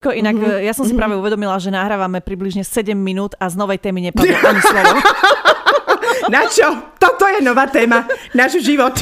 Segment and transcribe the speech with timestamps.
[0.00, 0.64] Inak mm-hmm.
[0.64, 4.32] ja som si práve uvedomila, že nahrávame približne 7 minút a z novej témy nepadlo
[4.48, 4.96] ani slovo.
[6.32, 6.96] Na čo?
[6.96, 8.08] Toto je nová téma.
[8.32, 8.96] Náš život.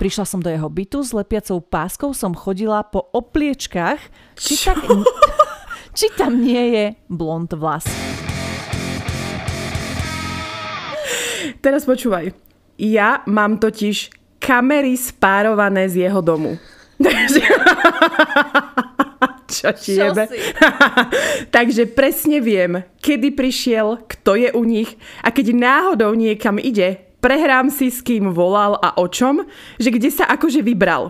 [0.00, 4.00] Prišla som do jeho bytu, s lepiacou páskou som chodila po opliečkách.
[4.40, 4.80] Či, tak,
[6.00, 7.84] či tam nie je blond vlas.
[11.60, 12.32] Teraz počúvaj.
[12.80, 14.08] Ja mám totiž
[14.40, 16.56] kamery spárované z jeho domu.
[19.54, 20.26] Čo ti jebe?
[21.54, 27.70] Takže presne viem, kedy prišiel, kto je u nich a keď náhodou niekam ide, prehrám
[27.70, 29.46] si s kým volal a o čom,
[29.78, 31.08] že kde sa akože vybral.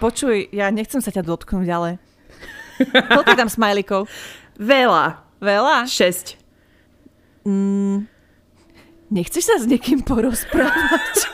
[0.00, 2.00] Počuj, ja nechcem sa ťa dotknúť, ale...
[2.88, 4.08] Koľko tam smajlikov?
[4.56, 5.20] Veľa.
[5.40, 5.84] Veľa?
[5.84, 6.40] Šesť.
[9.10, 11.28] Nechceš sa s niekým porozprávať?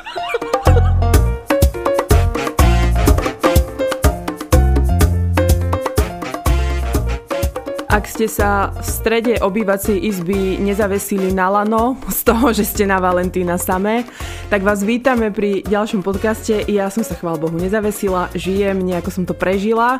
[7.97, 13.01] Ak ste sa v strede obývacej izby nezavesili na lano z toho, že ste na
[13.01, 14.05] Valentína samé,
[14.53, 16.61] tak vás vítame pri ďalšom podcaste.
[16.69, 19.97] Ja som sa chvál Bohu nezavesila, žijem, nejako som to prežila.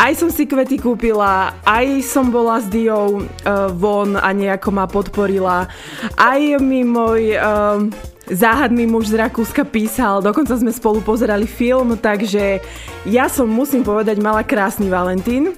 [0.00, 4.88] Aj som si kvety kúpila, aj som bola s Diou uh, von a nejako ma
[4.88, 5.68] podporila.
[6.16, 7.84] Aj mi môj uh,
[8.24, 12.64] záhadný muž z Rakúska písal, dokonca sme spolu pozerali film, takže
[13.04, 15.52] ja som, musím povedať, mala krásny Valentín.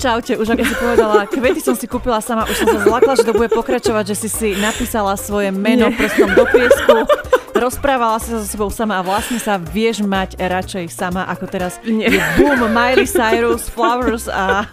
[0.00, 3.24] Čaute, už ako si povedala, kvety som si kúpila sama, už som sa zlakla, že
[3.28, 5.96] to bude pokračovať, že si si napísala svoje meno Nie.
[6.00, 7.04] prstom do piesku,
[7.52, 11.76] rozprávala si sa so sebou sama a vlastne sa vieš mať radšej sama, ako teraz
[11.84, 12.16] Nie.
[12.16, 14.64] je boom, Miley Cyrus, Flowers a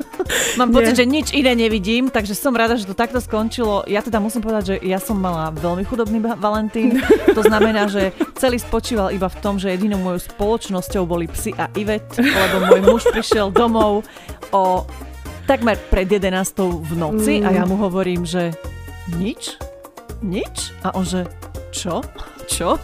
[0.55, 0.99] mám pocit, Nie.
[1.03, 3.83] že nič iné nevidím, takže som rada, že to takto skončilo.
[3.83, 7.03] Ja teda musím povedať, že ja som mala veľmi chudobný Valentín,
[7.35, 11.67] to znamená, že celý spočíval iba v tom, že jedinou mojou spoločnosťou boli psy a
[11.75, 14.07] Ivet, lebo môj muž prišiel domov
[14.55, 14.87] o
[15.47, 16.43] takmer pred 11
[16.83, 18.51] v noci a ja mu hovorím, že
[19.15, 19.55] nič?
[20.19, 20.75] Nič?
[20.83, 21.23] A on že,
[21.71, 22.03] čo?
[22.47, 22.79] Čo?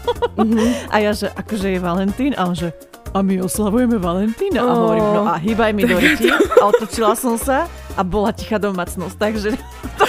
[0.91, 2.35] A ja že, akože je Valentín?
[2.35, 2.75] A on že,
[3.16, 4.59] a my oslavujeme Valentína?
[4.59, 4.75] A Ó.
[4.75, 6.28] hovorím, no a hýbaj mi do ryti.
[6.59, 9.56] A otočila som sa a bola tichá domácnosť, takže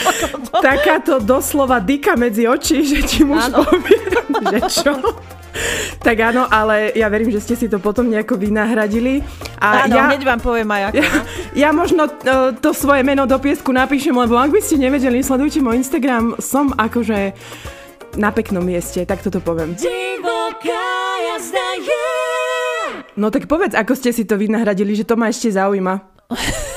[0.67, 3.99] Takáto doslova dyka medzi oči, že ti muž povie,
[4.51, 4.93] že čo?
[6.03, 9.23] Tak áno, ale ja verím, že ste si to potom nejako vynahradili.
[9.63, 11.01] A áno, ja, hneď vám poviem aj ako.
[11.01, 11.21] no.
[11.63, 15.63] ja možno uh, to svoje meno do piesku napíšem, lebo ak by ste nevedeli, sledujte
[15.63, 17.33] môj Instagram, som akože
[18.15, 19.75] na peknom mieste, tak toto poviem.
[23.15, 25.95] No tak povedz, ako ste si to vynahradili, že to ma ešte zaujíma.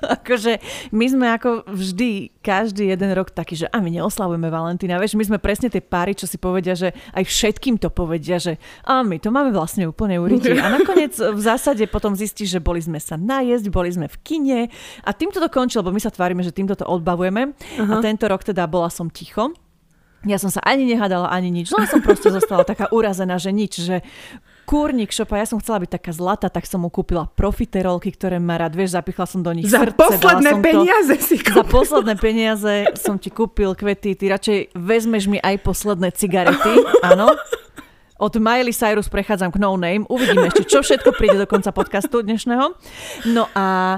[0.20, 0.58] Akože
[0.90, 4.96] my sme ako vždy, každý jeden rok taký, že a my neoslavujeme Valentína.
[4.96, 8.56] Vieš, my sme presne tie páry, čo si povedia, že aj všetkým to povedia, že
[8.88, 10.56] a my to máme vlastne úplne uriti.
[10.56, 14.60] A nakoniec v zásade potom zistíš, že boli sme sa najesť, boli sme v kine
[15.04, 17.52] a týmto to končilo, lebo my sa tvárime, že týmto to odbavujeme.
[17.80, 19.52] A tento rok teda bola som ticho.
[20.28, 21.72] Ja som sa ani nehádala, ani nič.
[21.72, 24.04] Len som proste zostala taká urazená, že nič, že
[24.70, 28.54] kúrnik šopa, ja som chcela byť taká zlata, tak som mu kúpila profiterolky, ktoré má
[28.54, 32.14] rád, vieš, zapichla som do nich Za srdce, posledné som to- peniaze si za posledné
[32.14, 37.34] peniaze som ti kúpil kvety, ty radšej vezmeš mi aj posledné cigarety, áno.
[38.20, 42.20] Od Miley Cyrus prechádzam k No Name, uvidíme ešte, čo všetko príde do konca podcastu
[42.20, 42.76] dnešného.
[43.32, 43.96] No a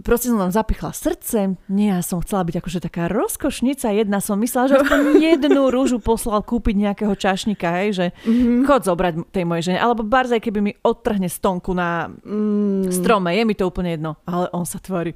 [0.00, 4.40] proste som tam zapichla srdce, nie, ja som chcela byť akože taká rozkošnica jedna, som
[4.40, 5.00] myslela, že aspoň
[5.36, 8.64] jednu rúžu poslal kúpiť nejakého čašníka, hej, že mm-hmm.
[8.64, 12.88] chod zobrať tej mojej žene, alebo barzaj, keby mi odtrhne stonku na mm.
[12.88, 15.12] strome, je mi to úplne jedno, ale on sa tvári,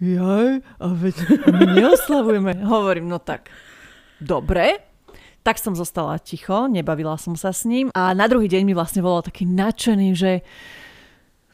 [0.00, 1.16] jaj, a veď
[1.52, 2.52] my neoslavujeme.
[2.72, 3.52] Hovorím, no tak,
[4.16, 4.80] dobre,
[5.44, 9.04] tak som zostala ticho, nebavila som sa s ním a na druhý deň mi vlastne
[9.04, 10.42] volal taký nadšený, že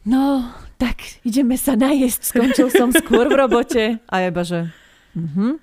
[0.09, 0.49] no,
[0.83, 4.67] tak ideme sa najesť, skončil som skôr v robote a iba, že
[5.15, 5.63] mhm.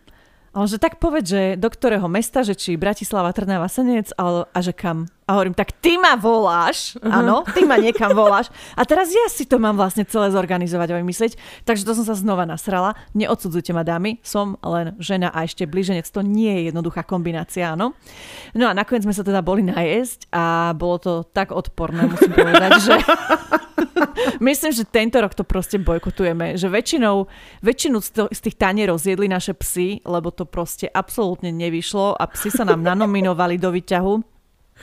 [0.50, 4.50] A on, že tak povedz, že do ktorého mesta, že či Bratislava, Trnava, Senec, ale,
[4.50, 5.06] a že kam.
[5.30, 8.50] A hovorím, tak ty ma voláš, áno, ty ma niekam voláš.
[8.74, 11.38] A teraz ja si to mám vlastne celé zorganizovať a vymyslieť.
[11.70, 12.98] Takže to som sa znova nasrala.
[13.14, 16.10] Neodsudzujte ma, dámy, som len žena a ešte blíženec.
[16.10, 17.94] To nie je jednoduchá kombinácia, áno.
[18.58, 22.72] No a nakoniec sme sa teda boli najesť a bolo to tak odporné, musím povedať,
[22.82, 22.96] že
[24.40, 27.28] Myslím, že tento rok to proste bojkotujeme, že väčšinou,
[27.64, 27.98] väčšinu
[28.32, 32.84] z tých tanierov zjedli naše psy, lebo to proste absolútne nevyšlo a psy sa nám
[32.84, 34.14] nanominovali do výťahu.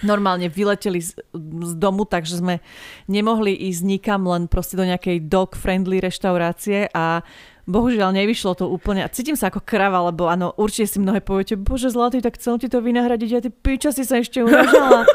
[0.05, 2.61] Normálne vyleteli z, z domu, takže sme
[3.09, 7.25] nemohli ísť nikam, len proste do nejakej dog-friendly reštaurácie a
[7.65, 11.59] bohužiaľ nevyšlo to úplne a cítim sa ako krava, lebo áno, určite si mnohé poviete,
[11.59, 15.09] bože zlatý, tak chcel ti to vynahradiť a ty piča si sa ešte uražala.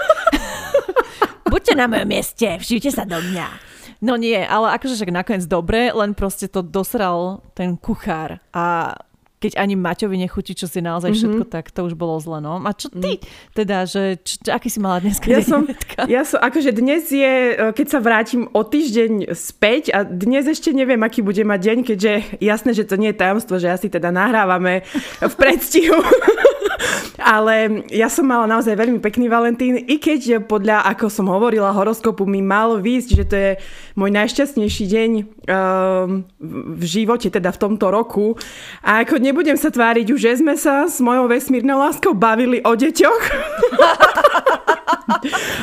[1.52, 3.48] Buďte na mojom mieste, všimte sa do mňa.
[4.02, 8.98] No nie, ale akože však nakoniec dobre, len proste to dosral ten kuchár a
[9.42, 11.26] keď ani Maťovi nechutí, čo si naozaj mm-hmm.
[11.26, 12.62] všetko, tak to už bolo zle, no.
[12.62, 13.18] A čo ty?
[13.18, 13.26] Mm.
[13.58, 15.66] Teda, že čo, aký si mala dneska ja som,
[16.06, 20.70] ja som, akože dnes je, e, keď sa vrátim o týždeň späť a dnes ešte
[20.70, 24.14] neviem, aký bude mať deň, keďže jasné, že to nie je tajomstvo, že asi teda
[24.14, 24.86] nahrávame
[25.18, 25.98] v predstihu.
[27.22, 32.26] Ale ja som mala naozaj veľmi pekný Valentín, i keď podľa, ako som hovorila, horoskopu
[32.26, 33.52] mi mal výjsť, že to je
[34.00, 35.24] môj najšťastnejší deň um,
[36.80, 38.40] v živote, teda v tomto roku.
[38.82, 42.74] A ako nebudem sa tváriť, už že sme sa s mojou vesmírnou láskou bavili o
[42.78, 43.24] deťoch.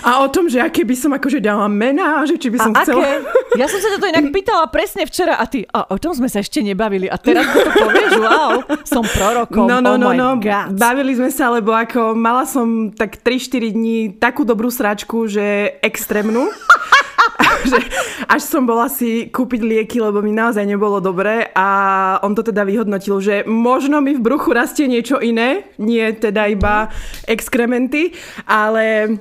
[0.08, 2.82] A o tom, že aké by som akože dala mená, že či by som a
[2.82, 3.02] chcela...
[3.02, 3.12] Aké?
[3.56, 6.40] Ja som sa to inak pýtala presne včera a ty, a o tom sme sa
[6.44, 10.76] ešte nebavili a teraz to povieš, wow, som prorokom, no, no, oh no, no, God.
[10.76, 16.48] Bavili sme sa, lebo ako mala som tak 3-4 dní takú dobrú sračku, že extrémnu.
[17.70, 17.78] že
[18.28, 21.68] až som bola si kúpiť lieky, lebo mi naozaj nebolo dobre a
[22.22, 26.92] on to teda vyhodnotil, že možno mi v bruchu rastie niečo iné, nie teda iba
[27.26, 28.14] exkrementy,
[28.46, 29.16] ale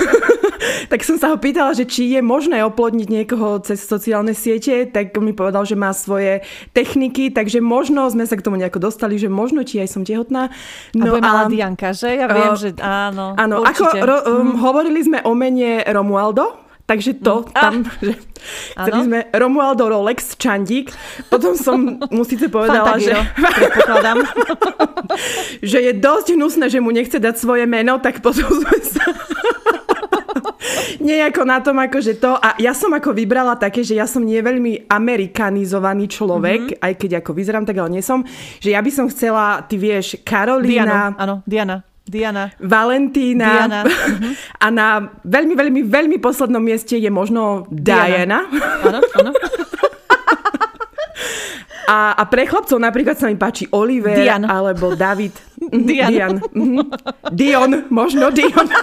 [0.92, 5.14] tak som sa ho pýtala, že či je možné oplodniť niekoho cez sociálne siete, tak
[5.18, 6.44] mi povedal, že má svoje
[6.74, 10.52] techniky, takže možno sme sa k tomu nejako dostali, že možno či aj som tehotná.
[10.96, 12.16] No, a mala Dianka, že?
[12.16, 13.36] Ja viem, uh, že áno.
[13.36, 14.00] Áno, určite.
[14.00, 17.54] ako ro, um, hovorili sme o mene Romualdo, Takže to mm.
[17.54, 18.02] tam, ah.
[18.02, 18.12] že
[18.74, 20.90] chceli sme Romualdo Rolex Čandík.
[21.30, 23.14] Potom som mu síce povedala, že,
[25.70, 29.06] že je dosť hnusné, že mu nechce dať svoje meno, tak potom sme sa
[30.98, 32.34] nejako na tom akože to.
[32.34, 36.84] A ja som ako vybrala také, že ja som nie veľmi amerikanizovaný človek, mm-hmm.
[36.84, 38.26] aj keď ako vyzerám, tak ale nie som.
[38.58, 40.84] Že ja by som chcela, ty vieš, Karolína.
[40.84, 41.89] Diana, áno, Diana.
[42.06, 42.50] Diana.
[42.58, 43.48] Valentína.
[43.68, 43.80] Diana.
[43.84, 44.32] Uh-huh.
[44.64, 44.86] A na
[45.22, 48.48] veľmi, veľmi, veľmi poslednom mieste je možno Diana.
[48.84, 49.30] Áno, áno.
[51.90, 54.46] A, a pre chlapcov napríklad sa mi páči Oliver Dian.
[54.46, 55.34] alebo David.
[55.90, 56.10] Dian.
[56.10, 56.34] Dian.
[56.54, 56.86] Mhm.
[57.34, 58.66] Dion, možno Dion.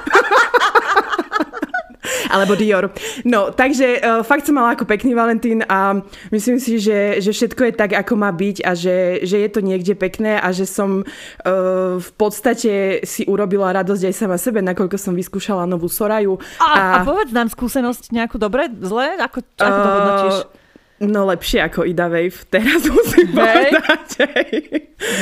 [2.33, 2.91] Alebo Dior.
[3.23, 5.99] No, takže uh, fakt som mala ako pekný Valentín a
[6.31, 9.59] myslím si, že, že všetko je tak, ako má byť a že, že je to
[9.63, 14.97] niekde pekné a že som uh, v podstate si urobila radosť aj sama sebe, nakoľko
[14.99, 16.39] som vyskúšala novú Soraju.
[16.59, 19.17] A, a, a povedz nám skúsenosť nejakú dobre, zle?
[19.19, 20.37] Ako, ako to hodnotíš?
[20.45, 20.65] Uh,
[20.97, 23.69] No lepšie ako Ida Wave, teraz musím hey.
[23.69, 24.07] povedať.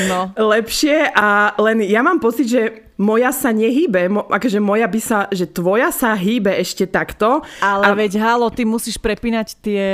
[0.07, 0.31] No.
[0.31, 5.19] Lepšie a len ja mám pocit, že moja sa nehýbe, mo, akože moja by sa,
[5.31, 7.43] že tvoja sa hýbe ešte takto.
[7.59, 7.95] Ale a...
[7.95, 9.85] veď halo, ty musíš prepínať tie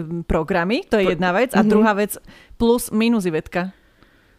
[0.00, 1.52] mm, programy, to je jedna vec.
[1.52, 1.70] A mm-hmm.
[1.70, 2.16] druhá vec,
[2.56, 3.72] plus minus Ivetka.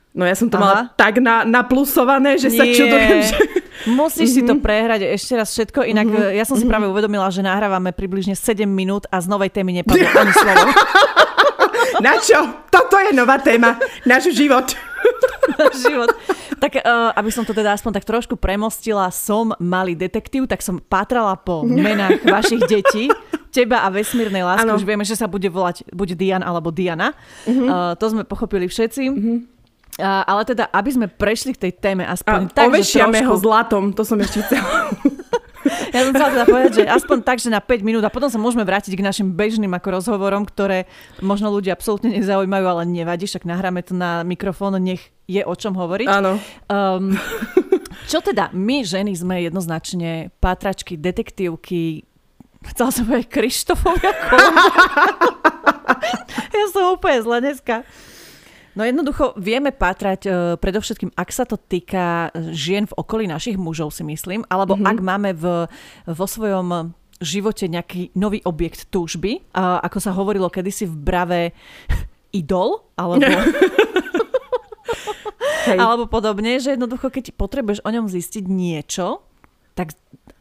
[0.09, 0.65] No ja som to Aha.
[0.65, 2.57] mala tak na, naplusované, že Nie.
[2.57, 3.37] sa čudujem, že...
[3.93, 4.43] Musíš mm-hmm.
[4.43, 4.61] si to mhm.
[4.65, 6.35] prehrať ešte raz všetko, inak mm-hmm.
[6.35, 6.71] ja som si mm-hmm.
[6.73, 10.67] práve uvedomila, že nahrávame približne 7 minút a z novej témy nepadlo ani slovo.
[12.03, 12.39] Na čo?
[12.73, 13.79] Toto je nová téma.
[14.03, 14.71] Náš život.
[15.85, 16.09] Život.
[16.59, 20.79] Tak uh, aby som to teda aspoň tak trošku premostila, som malý detektív, tak som
[20.79, 23.07] pátrala po menách vašich detí
[23.49, 24.69] teba a vesmírnej lásky.
[24.69, 24.77] Ano.
[24.77, 27.17] Už vieme, že sa bude volať buď Dian alebo Diana.
[27.49, 27.67] Mm-hmm.
[27.67, 29.03] Uh, to sme pochopili všetci.
[29.09, 29.37] Mm-hmm.
[29.99, 33.29] A, ale teda, aby sme prešli k tej téme aspoň a, tak, ovešiame trošku...
[33.29, 34.95] ho zlatom, to som ešte chcela.
[35.93, 38.41] ja som chcela teda povedať, že aspoň tak, že na 5 minút a potom sa
[38.41, 40.89] môžeme vrátiť k našim bežným ako rozhovorom, ktoré
[41.21, 45.77] možno ľudia absolútne nezaujímajú, ale nevadí, však nahráme to na mikrofón, nech je o čom
[45.77, 46.07] hovoriť.
[46.09, 46.41] Áno.
[46.67, 47.13] Um,
[48.09, 52.09] čo teda, my ženy sme jednoznačne pátračky, detektívky,
[52.73, 54.13] chcela som povedať Krištofovia
[56.59, 57.85] Ja som úplne zle dneska.
[58.79, 63.59] No jednoducho vieme pátrať uh, predovšetkým, ak sa to týka e, žien v okolí našich
[63.59, 64.87] mužov, si myslím, alebo mm-hmm.
[64.87, 65.67] ak máme v,
[66.07, 71.41] vo svojom živote nejaký nový objekt túžby, uh, ako sa hovorilo kedysi v brave
[72.39, 73.27] idol, alebo...
[75.67, 75.75] Hej.
[75.75, 79.27] alebo podobne, že jednoducho, keď potrebuješ o ňom zistiť niečo,
[79.75, 79.91] tak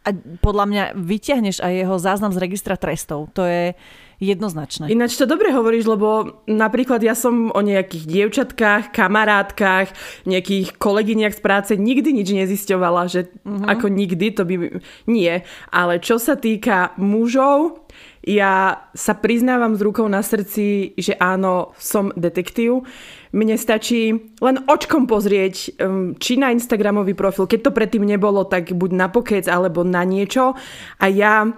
[0.06, 3.28] a podľa mňa vyťahneš aj jeho záznam z registra trestov.
[3.36, 3.76] To je
[4.18, 4.90] jednoznačné.
[4.90, 9.94] Ináč to dobre hovoríš, lebo napríklad ja som o nejakých dievčatkách, kamarátkach,
[10.26, 13.70] nejakých kolegyniach z práce nikdy nič nezisťovala, že uh-huh.
[13.70, 14.82] ako nikdy, to by...
[15.06, 15.46] Nie.
[15.70, 17.86] Ale čo sa týka mužov,
[18.28, 22.84] ja sa priznávam s rukou na srdci, že áno, som detektív.
[23.32, 28.74] Mne stačí len očkom pozrieť, um, či na Instagramový profil, keď to predtým nebolo, tak
[28.74, 30.52] buď na pokec alebo na niečo.
[31.00, 31.48] A ja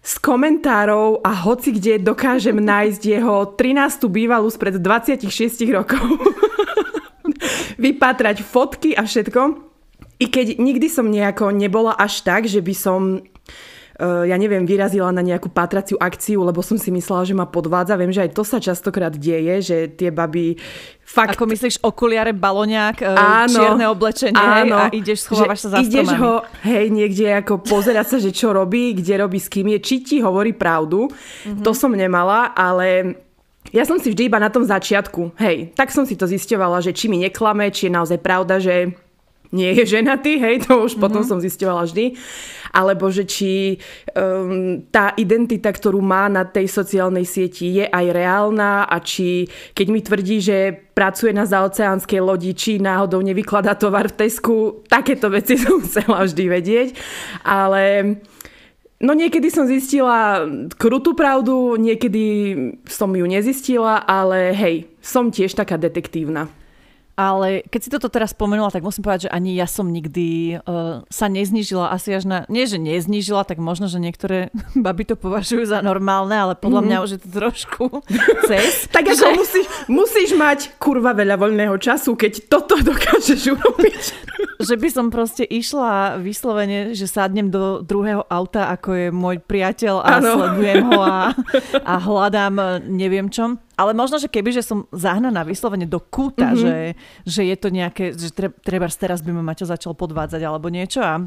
[0.00, 4.08] z komentárov a hoci kde dokážem nájsť jeho 13.
[4.08, 5.28] bývalú spred 26
[5.68, 6.00] rokov.
[7.84, 9.70] Vypatrať fotky a všetko.
[10.20, 13.24] I keď nikdy som nejako nebola až tak, že by som
[14.00, 18.00] ja neviem, vyrazila na nejakú patraciu akciu, lebo som si myslela, že ma podvádza.
[18.00, 20.56] Viem, že aj to sa častokrát deje, že tie baby
[21.04, 21.36] fakt...
[21.36, 26.08] Ako myslíš okuliare, baloňák, e, áno, čierne oblečenie áno, a ideš, schovávaš sa za ideš
[26.08, 26.22] stromami.
[26.24, 29.96] ho, hej, niekde ako pozerať sa, že čo robí, kde robí, s kým je, či
[30.00, 31.10] ti hovorí pravdu.
[31.10, 31.60] Mm-hmm.
[31.60, 33.20] To som nemala, ale
[33.68, 36.96] ja som si vždy iba na tom začiatku, hej, tak som si to zisťovala, že
[36.96, 38.96] či mi neklame, či je naozaj pravda, že
[39.50, 41.02] nie je ženatý, hej, to už mm-hmm.
[41.02, 42.14] potom som zisťovala vždy.
[42.70, 43.82] Alebo že či
[44.14, 49.86] um, tá identita, ktorú má na tej sociálnej sieti, je aj reálna a či keď
[49.90, 50.56] mi tvrdí, že
[50.94, 56.44] pracuje na zaoceánskej lodi, či náhodou nevykladá tovar v Tesku, takéto veci som chcela vždy
[56.46, 56.88] vedieť.
[57.42, 58.14] Ale
[59.00, 60.44] No niekedy som zistila
[60.76, 62.52] krutú pravdu, niekedy
[62.84, 66.52] som ju nezistila, ale hej, som tiež taká detektívna.
[67.20, 71.04] Ale keď si toto teraz spomenula, tak musím povedať, že ani ja som nikdy uh,
[71.12, 72.38] sa neznižila asi až na...
[72.48, 74.48] Nie, že neznižila, tak možno, že niektoré
[74.88, 76.96] baby to považujú za normálne, ale podľa mm-hmm.
[76.96, 77.84] mňa už je to trošku
[78.48, 78.88] cez.
[78.88, 79.36] tak ako že...
[79.36, 84.02] musíš, musíš mať kurva veľa voľného času, keď toto dokážeš urobiť.
[84.64, 90.00] že by som proste išla vyslovene, že sadnem do druhého auta, ako je môj priateľ
[90.00, 90.40] a ano.
[90.40, 91.36] sledujem ho a,
[91.84, 96.52] a hľadám eh, neviem čom ale možno, že keby, že som zahnaná vyslovene do kúta,
[96.52, 96.60] mm-hmm.
[96.60, 96.76] že,
[97.24, 98.28] že je to nejaké, že
[98.60, 101.24] treba teraz by ma Maťo začal podvádzať alebo niečo a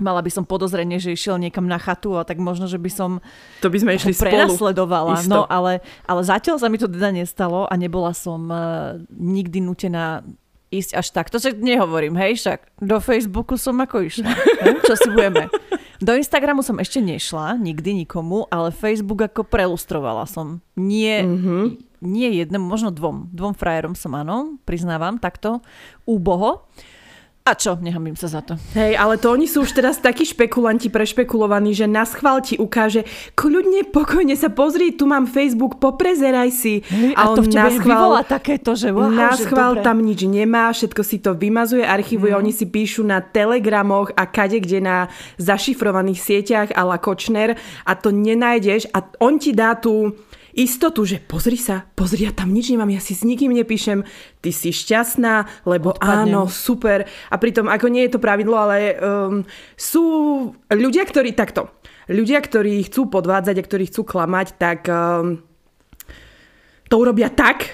[0.00, 3.10] mala by som podozrenie, že išiel niekam na chatu a tak možno, že by som
[3.60, 5.20] to by sme išli prenasledovala.
[5.20, 5.28] Spolu.
[5.28, 10.24] No ale, ale zatiaľ sa mi to teda nestalo a nebola som uh, nikdy nutená
[10.72, 11.28] ísť až tak.
[11.28, 14.32] To však nehovorím, hej, však do Facebooku som ako išla.
[14.88, 15.52] Čo si budeme?
[16.02, 20.58] Do Instagramu som ešte nešla, nikdy nikomu, ale Facebook ako prelustrovala som.
[20.74, 21.64] Nie, mm-hmm.
[22.02, 23.30] nie jednému, možno dvom.
[23.30, 25.62] Dvom frajerom som, áno, priznávam, takto
[26.02, 26.66] úboho.
[27.42, 27.74] A čo?
[27.74, 28.54] Nehambím sa za to.
[28.78, 33.02] Hej, ale to oni sú už teraz takí špekulanti prešpekulovaní, že na schvál ti ukáže,
[33.34, 36.86] kľudne, pokojne sa pozri, tu mám Facebook, poprezeraj si.
[36.86, 40.70] Hej, a, a to v tebe schvál, takéto, že wow, Na schvál tam nič nemá,
[40.70, 42.38] všetko si to vymazuje, archivuje, mm.
[42.46, 44.96] oni si píšu na telegramoch a kade, kde na
[45.42, 50.14] zašifrovaných sieťach a la Kočner a to nenájdeš a on ti dá tú
[50.52, 54.04] istotu, že pozri sa, pozri, ja tam nič nemám, ja si s nikým nepíšem,
[54.44, 56.32] ty si šťastná, lebo Odpadnem.
[56.32, 57.08] áno, super.
[57.32, 59.44] A pritom, ako nie je to pravidlo, ale um,
[59.74, 60.04] sú
[60.68, 61.72] ľudia, ktorí takto,
[62.12, 65.40] ľudia, ktorí chcú podvádzať a ktorí chcú klamať, tak um,
[66.92, 67.72] to urobia tak,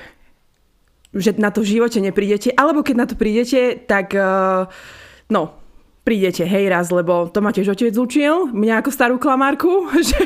[1.11, 4.71] že na to v živote neprídete, alebo keď na to prídete, tak uh,
[5.33, 5.59] no,
[6.07, 10.17] prídete, hej raz, lebo to ma tiež otec učil, mňa ako starú klamárku, že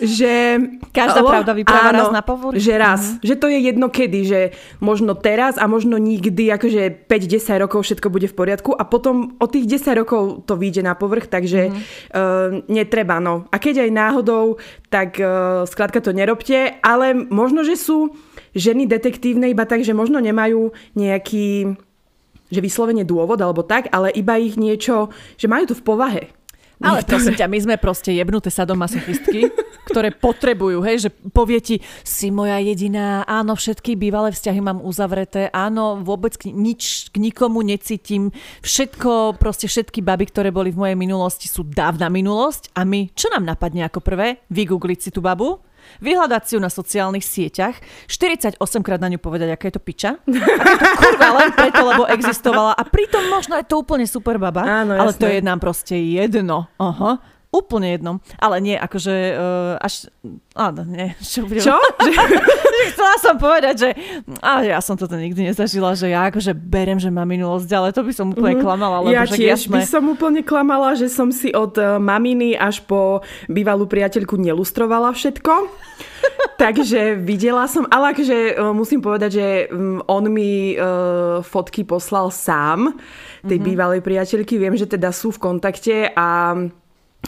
[0.00, 0.60] že...
[0.92, 2.60] Každá oh, pravda vypráva áno, raz na povrch.
[2.60, 3.02] Že raz.
[3.02, 3.16] Mm.
[3.24, 4.40] Že to je jedno kedy, že
[4.80, 9.46] možno teraz a možno nikdy, akože 5-10 rokov všetko bude v poriadku a potom o
[9.48, 11.76] tých 10 rokov to vyjde na povrch, takže mm.
[11.76, 11.82] uh,
[12.68, 13.48] netreba, no.
[13.48, 14.60] A keď aj náhodou,
[14.92, 18.12] tak uh, skrátka to nerobte, ale možno, že sú
[18.56, 21.76] ženy detektívne iba tak, že možno nemajú nejaký
[22.46, 26.22] že vyslovene dôvod alebo tak, ale iba ich niečo, že majú to v povahe.
[26.76, 29.48] Ale prosím ťa, my sme proste jebnuté sadomasochistky,
[29.88, 35.48] ktoré potrebujú, hej, že povie ti, si moja jediná, áno, všetky bývalé vzťahy mám uzavreté,
[35.56, 38.28] áno, vôbec k, nič k nikomu necítim,
[38.60, 43.32] všetko, proste všetky baby, ktoré boli v mojej minulosti sú dávna minulosť a my, čo
[43.32, 44.44] nám napadne ako prvé?
[44.52, 45.64] Vygoogliť si tú babu,
[46.00, 47.76] vyhľadať si ju na sociálnych sieťach,
[48.08, 50.10] 48 krát na ňu povedať, aká je to piča.
[50.26, 52.72] Aká je to kurva len preto, lebo existovala.
[52.74, 56.68] A pritom možno je to úplne super baba, Áno, ale to je nám proste jedno.
[56.78, 57.35] Aha.
[57.54, 58.12] Úplne jedno.
[58.36, 60.10] Ale nie, akože uh, až...
[60.58, 61.14] Áno, nie.
[61.32, 61.44] Čo?
[61.48, 61.62] Budem...
[61.62, 61.76] Čo?
[62.92, 63.88] Chcela som povedať, že
[64.44, 68.04] a ja som toto nikdy nezažila, že ja akože berem, že mám minulosť, ale to
[68.04, 68.66] by som úplne mm-hmm.
[68.66, 68.96] klamala.
[69.02, 69.80] Lebo ja tiež jasné...
[69.80, 75.16] by som úplne klamala, že som si od uh, maminy až po bývalú priateľku nelustrovala
[75.16, 75.52] všetko.
[76.62, 82.28] Takže videla som, ale akože uh, musím povedať, že um, on mi uh, fotky poslal
[82.28, 82.96] sám
[83.44, 83.64] tej mm-hmm.
[83.64, 84.60] bývalej priateľky.
[84.60, 86.56] Viem, že teda sú v kontakte a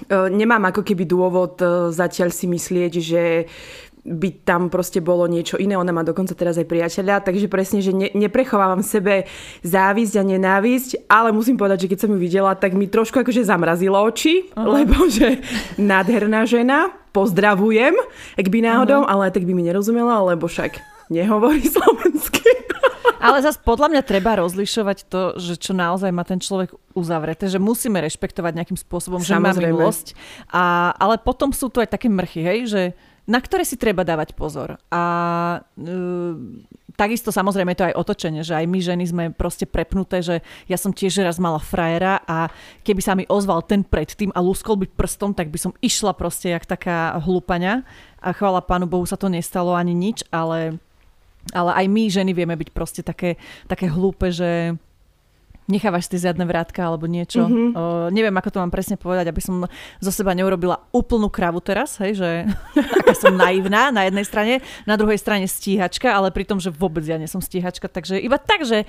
[0.06, 3.22] nemám ako keby dôvod e, zatiaľ si myslieť, že
[4.08, 5.76] by tam proste bolo niečo iné.
[5.76, 9.28] Ona má dokonca teraz aj priateľa, takže presne, že ne, neprechovávam sebe
[9.60, 13.44] závisť a nenávisť, ale musím povedať, že keď som ju videla, tak mi trošku akože
[13.44, 14.64] zamrazilo oči, uh-huh.
[14.64, 15.44] lebo že
[15.76, 17.94] nádherná žena, pozdravujem,
[18.38, 19.12] ak by náhodou, uh-huh.
[19.12, 20.80] ale tak by mi nerozumela, lebo však
[21.12, 22.48] nehovorí slovensky.
[23.18, 27.58] Ale zase podľa mňa treba rozlišovať to, že čo naozaj má ten človek uzavreté, že
[27.58, 29.28] musíme rešpektovať nejakým spôsobom, Samozrejme.
[29.28, 30.06] že má minulosť.
[30.50, 32.82] A, ale potom sú tu aj také mrchy, hej, že
[33.28, 34.80] na ktoré si treba dávať pozor.
[34.88, 35.02] A
[35.60, 36.34] uh,
[36.96, 40.96] takisto samozrejme to aj otočenie, že aj my ženy sme proste prepnuté, že ja som
[40.96, 42.48] tiež raz mala frajera a
[42.88, 46.56] keby sa mi ozval ten predtým a lúskol byť prstom, tak by som išla proste
[46.56, 47.84] jak taká hlúpaňa
[48.18, 50.80] a chvala pánu Bohu sa to nestalo ani nič, ale,
[51.52, 54.76] ale aj my ženy vieme byť proste také, také hlúpe, že
[55.68, 57.44] nechávaš si zadné vrátka alebo niečo.
[57.44, 57.68] Mm-hmm.
[57.76, 59.68] O, neviem, ako to mám presne povedať, aby som
[60.00, 62.30] zo seba neurobila úplnú kravu teraz, hej, že
[63.04, 64.54] aká som naivná na jednej strane,
[64.88, 68.40] na druhej strane stíhačka, ale pri tom, že vôbec ja nie som stíhačka, takže iba
[68.40, 68.88] tak, že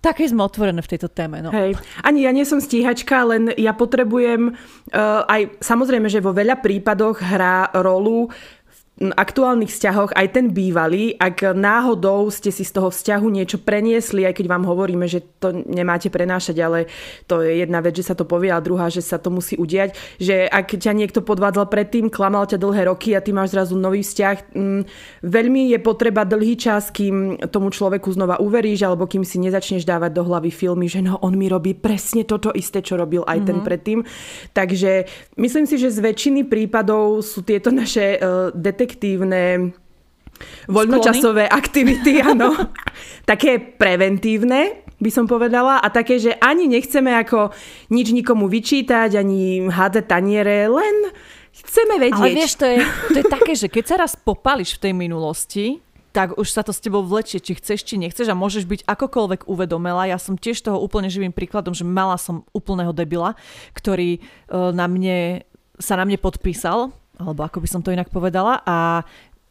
[0.00, 1.44] Také sme otvorené v tejto téme.
[1.44, 1.52] No.
[1.52, 1.76] Hej.
[2.00, 7.20] Ani ja nie som stíhačka, len ja potrebujem uh, aj, samozrejme, že vo veľa prípadoch
[7.20, 8.32] hrá rolu
[9.00, 14.36] aktuálnych vzťahoch, aj ten bývalý, ak náhodou ste si z toho vzťahu niečo preniesli, aj
[14.36, 16.78] keď vám hovoríme, že to nemáte prenášať, ale
[17.24, 19.96] to je jedna vec, že sa to povie a druhá, že sa to musí udiať,
[20.20, 24.04] že ak ťa niekto podvádzal predtým, klamal ťa dlhé roky a ty máš zrazu nový
[24.04, 24.82] vzťah, mm,
[25.24, 30.12] veľmi je potreba dlhý čas, kým tomu človeku znova uveríš, alebo kým si nezačneš dávať
[30.12, 33.48] do hlavy filmy, že no on mi robí presne toto isté, čo robil aj mm-hmm.
[33.48, 33.64] ten mhm.
[33.64, 33.98] predtým.
[34.52, 34.92] Takže
[35.40, 39.70] myslím si, že z väčšiny prípadov sú tieto naše uh, detek efektívne
[40.66, 41.60] voľnočasové Sklony.
[41.62, 42.50] aktivity, áno.
[43.22, 47.54] také preventívne, by som povedala, a také, že ani nechceme ako
[47.94, 51.14] nič nikomu vyčítať, ani hádzať taniere, len
[51.54, 52.34] chceme vedieť.
[52.34, 52.78] Ale vieš, to je,
[53.14, 55.66] to je také, že keď sa raz popališ v tej minulosti,
[56.10, 59.46] tak už sa to s tebou vlečie, či chceš, či nechceš a môžeš byť akokoľvek
[59.46, 60.10] uvedomela.
[60.10, 63.38] Ja som tiež toho úplne živým príkladom, že mala som úplného debila,
[63.78, 65.46] ktorý uh, na mne,
[65.78, 68.64] sa na mne podpísal alebo ako by som to inak povedala.
[68.64, 69.04] A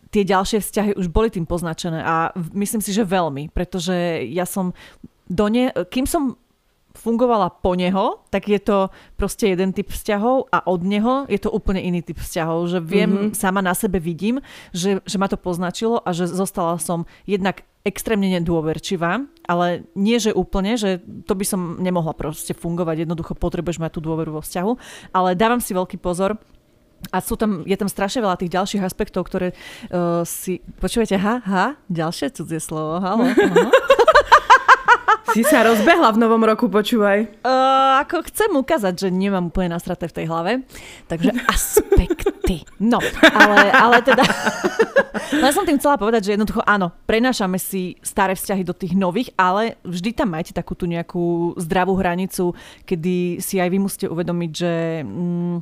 [0.10, 4.74] tie ďalšie vzťahy už boli tým poznačené a myslím si, že veľmi, pretože ja som
[5.30, 6.34] do ne, kým som
[6.98, 11.54] fungovala po neho, tak je to proste jeden typ vzťahov a od neho je to
[11.54, 13.38] úplne iný typ vzťahov, že viem, mm-hmm.
[13.38, 14.42] sama na sebe vidím,
[14.74, 20.36] že, že ma to poznačilo a že zostala som jednak extrémne nedôverčivá, ale nie, že
[20.36, 24.72] úplne, že to by som nemohla proste fungovať, jednoducho potrebuješ mať tú dôveru vo vzťahu,
[25.16, 26.36] ale dávam si veľký pozor,
[27.10, 29.56] a sú tam, je tam strašne veľa tých ďalších aspektov, ktoré
[29.90, 30.62] uh, si...
[30.78, 33.26] Počujete, ha, ha, ďalšie cudzie slovo, halo.
[35.30, 37.46] Si sa rozbehla v novom roku, počúvaj.
[37.46, 40.66] Uh, ako chcem ukázať, že nemám úplne nastraté v tej hlave.
[41.06, 42.66] Takže aspekty.
[42.82, 44.26] No, ale, ale teda...
[45.44, 49.30] Len som tým chcela povedať, že jednoducho áno, prenášame si staré vzťahy do tých nových,
[49.38, 52.58] ale vždy tam majte takú tú nejakú zdravú hranicu,
[52.90, 54.74] kedy si aj vy musíte uvedomiť, že...
[55.06, 55.62] Mm,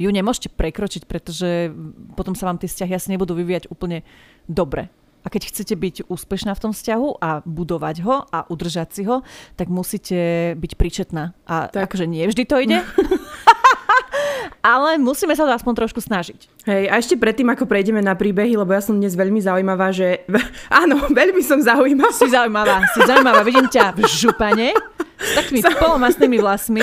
[0.00, 1.68] ju nemôžete prekročiť, pretože
[2.16, 4.00] potom sa vám tie vzťahy asi nebudú vyvíjať úplne
[4.48, 4.88] dobre.
[5.20, 9.20] A keď chcete byť úspešná v tom vzťahu a budovať ho a udržať si ho,
[9.60, 10.16] tak musíte
[10.56, 11.36] byť príčetná.
[11.44, 11.92] A tak.
[11.92, 12.80] akože nie vždy to ide.
[14.64, 16.64] ale musíme sa to aspoň trošku snažiť.
[16.64, 20.24] Hej, a ešte predtým, ako prejdeme na príbehy, lebo ja som dnes veľmi zaujímavá, že...
[20.80, 22.16] Áno, veľmi som zaujímavá.
[22.16, 23.40] Si zaujímavá, si zaujímavá.
[23.44, 24.72] Vidím ťa v župane
[25.20, 25.76] s takými Sa...
[25.76, 26.80] polomastnými vlasmi.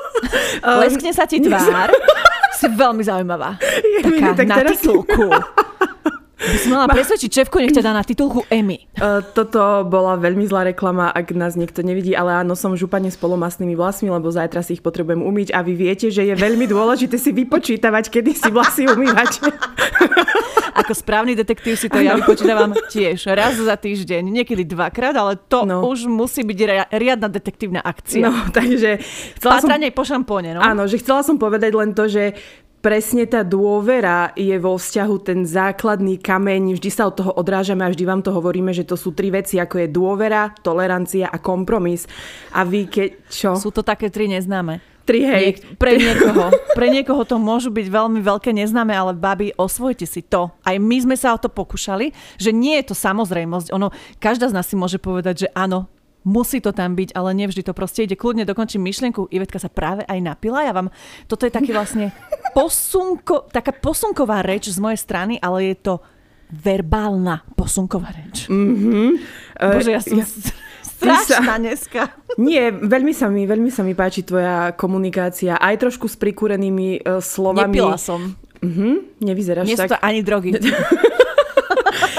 [0.86, 1.90] Leskne sa ti tvár.
[2.56, 3.60] Si veľmi zaujímavá.
[3.60, 4.80] Je, Taká tak na teraz...
[4.80, 5.28] titulku.
[6.36, 8.84] By si mala presvedčiť Čevku, nech ťa dá na titulku Emmy.
[8.96, 13.16] Uh, toto bola veľmi zlá reklama, ak nás niekto nevidí, ale áno, som župane s
[13.16, 17.16] polomasnými vlasmi, lebo zajtra si ich potrebujem umyť a vy viete, že je veľmi dôležité
[17.16, 19.48] si vypočítavať, kedy si vlasy umývate.
[20.76, 25.64] Ako správny detektív si to ja vypočítavam tiež raz za týždeň, niekedy dvakrát, ale to
[25.64, 25.88] no.
[25.88, 26.58] už musí byť
[26.92, 28.28] riadna detektívna akcia.
[28.28, 29.00] No, takže...
[29.40, 29.96] Chcela Pátranie som...
[29.96, 30.60] po šampóne, no.
[30.60, 32.36] Áno, že chcela som povedať len to, že
[32.86, 36.78] presne tá dôvera je vo vzťahu ten základný kameň.
[36.78, 39.58] Vždy sa od toho odrážame a vždy vám to hovoríme, že to sú tri veci,
[39.58, 42.06] ako je dôvera, tolerancia a kompromis.
[42.54, 43.50] A vy keď čo?
[43.58, 44.95] Sú to také tri neznáme.
[45.06, 45.42] Tri, hej.
[45.54, 46.50] Niek- pre niekoho.
[46.76, 50.52] Pre niekoho to môžu byť veľmi veľké neznáme, ale babi, osvojte si to.
[50.60, 53.72] Aj my sme sa o to pokúšali, že nie je to samozrejmosť.
[53.72, 55.88] Ono, každá z nás si môže povedať, že áno,
[56.26, 58.18] musí to tam byť, ale nevždy to proste ide.
[58.18, 59.30] Kľudne dokončím myšlienku.
[59.30, 60.66] Ivetka sa práve aj napila.
[60.66, 60.90] Ja vám,
[61.30, 62.10] toto je taký vlastne
[62.52, 65.94] posunko, taká posunková reč z mojej strany, ale je to
[66.50, 68.50] verbálna posunková reč.
[68.50, 69.08] Mm-hmm.
[69.70, 70.18] Bože, ja som...
[70.18, 70.26] Ja...
[70.96, 72.00] Strašná dneska.
[72.40, 77.20] Nie, veľmi sa, mi, veľmi sa mi páči tvoja komunikácia, aj trošku s prikúrenými uh,
[77.20, 77.76] slovami.
[77.76, 78.36] Nepila som.
[78.64, 79.88] Uh-huh, nevyzeráš Nie tak.
[79.88, 80.50] Nie to ani drogy.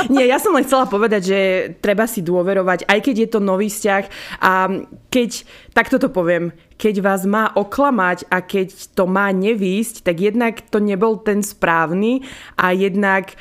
[0.08, 1.40] Nie, ja som len chcela povedať, že
[1.84, 4.04] treba si dôverovať, aj keď je to nový vzťah
[4.40, 4.54] a
[5.12, 5.30] keď,
[5.76, 10.78] takto to poviem, keď vás má oklamať a keď to má nevísť, tak jednak to
[10.80, 12.24] nebol ten správny
[12.56, 13.34] a jednak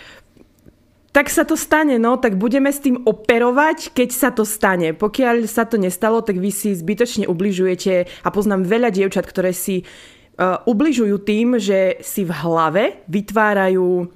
[1.16, 4.92] tak sa to stane, no, tak budeme s tým operovať, keď sa to stane.
[4.92, 9.80] Pokiaľ sa to nestalo, tak vy si zbytočne ubližujete a poznám veľa dievčat, ktoré si
[9.80, 14.12] uh, ubližujú tým, že si v hlave vytvárajú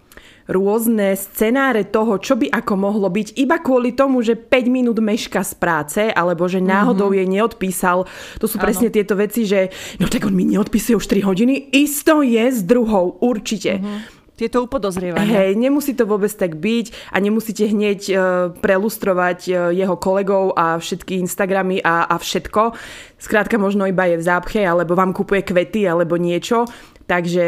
[0.50, 5.40] rôzne scenáre toho, čo by ako mohlo byť, iba kvôli tomu, že 5 minút meška
[5.46, 7.22] z práce, alebo že náhodou mm-hmm.
[7.22, 7.98] jej neodpísal.
[8.42, 8.64] To sú ano.
[8.66, 9.70] presne tieto veci, že
[10.02, 13.78] no tak on mi neodpísuje už 3 hodiny, isto je s druhou, určite.
[13.78, 14.19] Mm-hmm.
[14.40, 15.44] Tieto upodozrievania.
[15.44, 18.16] Hej, nemusí to vôbec tak byť a nemusíte hneď uh,
[18.56, 22.72] prelustrovať uh, jeho kolegov a všetky Instagramy a, a všetko.
[23.20, 26.64] Skrátka možno iba je v zápche, alebo vám kupuje kvety, alebo niečo.
[27.04, 27.44] Takže...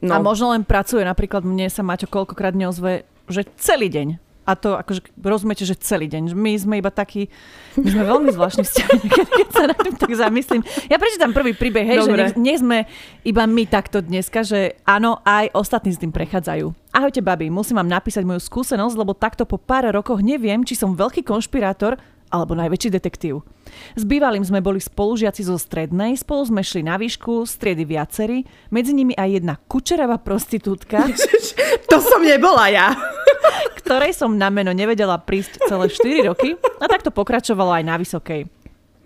[0.00, 0.16] No.
[0.16, 1.04] A možno len pracuje.
[1.04, 6.10] Napríklad mne sa Maťo koľkokrát neozve, že celý deň a to akože rozumiete, že celý
[6.10, 6.34] deň.
[6.34, 7.30] My sme iba takí,
[7.78, 10.62] my sme veľmi zvláštni vzťahy, keď, keď sa na tým tak zamyslím.
[10.90, 12.34] Ja prečítam prvý príbeh, hej, Dobre.
[12.34, 12.78] že nie, nie sme
[13.22, 16.74] iba my takto dneska, že áno, aj ostatní s tým prechádzajú.
[16.92, 20.92] Ahojte, babi, musím vám napísať moju skúsenosť, lebo takto po pár rokoch neviem, či som
[20.92, 21.96] veľký konšpirátor
[22.32, 23.44] alebo najväčší detektív.
[23.92, 28.96] S bývalým sme boli spolužiaci zo strednej, spolu sme šli na výšku, striedy viacerí, medzi
[28.96, 31.04] nimi aj jedna kučeravá prostitútka.
[31.92, 32.96] to som nebola ja.
[33.82, 38.48] ktorej som na meno nevedela prísť celé 4 roky a takto pokračovalo aj na vysokej.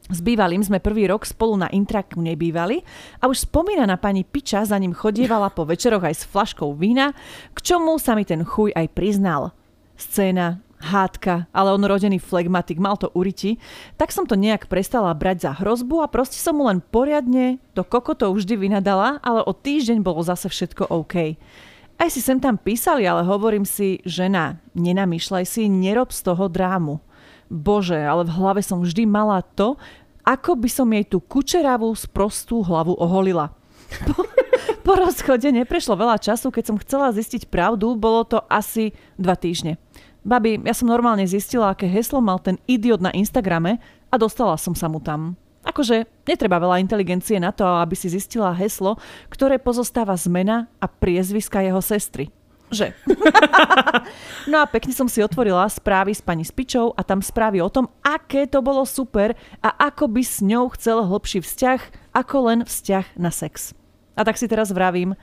[0.07, 2.79] S bývalým sme prvý rok spolu na intraku nebývali
[3.19, 7.11] a už spomínaná pani Piča za ním chodievala po večeroch aj s flaškou vína,
[7.51, 9.51] k čomu sa mi ten chuj aj priznal.
[9.99, 13.59] Scéna hádka, ale on rodený flegmatik, mal to uriti,
[13.99, 17.83] tak som to nejak prestala brať za hrozbu a proste som mu len poriadne to
[17.83, 21.35] kokoto vždy vynadala, ale o týždeň bolo zase všetko OK.
[21.97, 27.01] Aj si sem tam písali, ale hovorím si, žena, nenamýšľaj si, nerob z toho drámu.
[27.49, 29.81] Bože, ale v hlave som vždy mala to,
[30.27, 33.55] ako by som jej tú kučeravú sprostú hlavu oholila.
[34.07, 34.27] Po,
[34.83, 39.79] po rozchode neprešlo veľa času, keď som chcela zistiť pravdu, bolo to asi dva týždne.
[40.27, 43.79] Babi, ja som normálne zistila, aké heslo mal ten idiot na Instagrame
[44.11, 45.39] a dostala som sa mu tam.
[45.67, 48.95] Akože netreba veľa inteligencie na to, aby si zistila heslo,
[49.27, 52.31] ktoré pozostáva z mena a priezviska jeho sestry.
[52.71, 52.95] Že.
[54.51, 57.87] no a pekne som si otvorila správy s pani Spičou a tam správy o tom,
[58.03, 61.81] aké to bolo super a ako by s ňou chcel hlbší vzťah,
[62.15, 63.71] ako len vzťah na sex.
[64.19, 65.15] A tak si teraz vravím,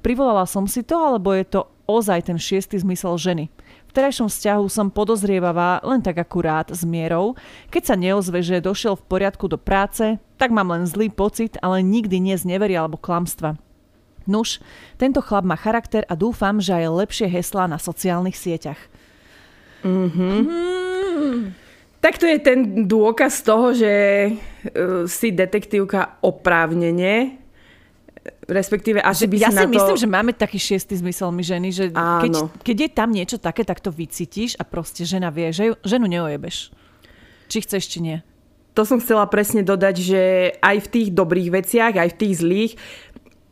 [0.00, 3.48] privolala som si to, alebo je to ozaj ten šiestý zmysel ženy–
[3.96, 7.32] terajšom vzťahu som podozrievavá len tak akurát s mierou.
[7.72, 11.80] Keď sa neozve, že došiel v poriadku do práce, tak mám len zlý pocit, ale
[11.80, 13.56] nikdy nie z neveria alebo klamstva.
[14.28, 14.60] Nuž,
[15.00, 18.78] tento chlap má charakter a dúfam, že aj lepšie heslá na sociálnych sieťach.
[19.86, 20.38] Mm-hmm.
[20.44, 21.42] Mm.
[22.02, 23.92] Tak to je ten dôkaz toho, že
[24.30, 27.45] uh, si detektívka oprávnene
[28.46, 29.74] respektíve asi by ja si na to...
[29.74, 33.62] myslím, že máme taký šiestý zmysel my ženy, že keď, keď je tam niečo také,
[33.62, 36.70] tak to vycítiš a proste žena vie, že ženu neojebeš.
[37.46, 38.18] Či chceš, či nie.
[38.76, 40.22] To som chcela presne dodať, že
[40.60, 42.72] aj v tých dobrých veciach, aj v tých zlých,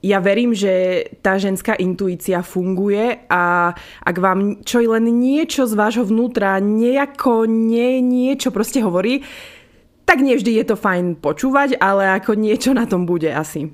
[0.05, 3.73] ja verím, že tá ženská intuícia funguje a
[4.05, 9.25] ak vám čo len niečo z vášho vnútra nejako nie, niečo proste hovorí,
[10.05, 13.73] tak nevždy je to fajn počúvať, ale ako niečo na tom bude asi.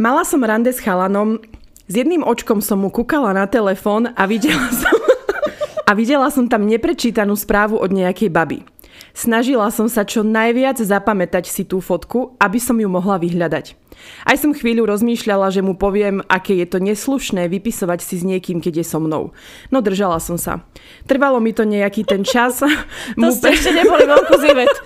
[0.00, 1.38] Mala som rande s chalanom,
[1.86, 4.96] s jedným očkom som mu kúkala na telefón a videla som,
[5.88, 8.64] a videla som tam neprečítanú správu od nejakej baby.
[9.12, 13.76] Snažila som sa čo najviac zapamätať si tú fotku, aby som ju mohla vyhľadať.
[14.24, 18.64] Aj som chvíľu rozmýšľala, že mu poviem, aké je to neslušné vypisovať si s niekým,
[18.64, 19.36] keď je so mnou.
[19.68, 20.64] No držala som sa.
[21.04, 22.58] Trvalo mi to nejaký ten čas.
[22.64, 23.56] to mu ste pre...
[23.60, 24.04] ešte neboli
[24.40, 24.72] zivet.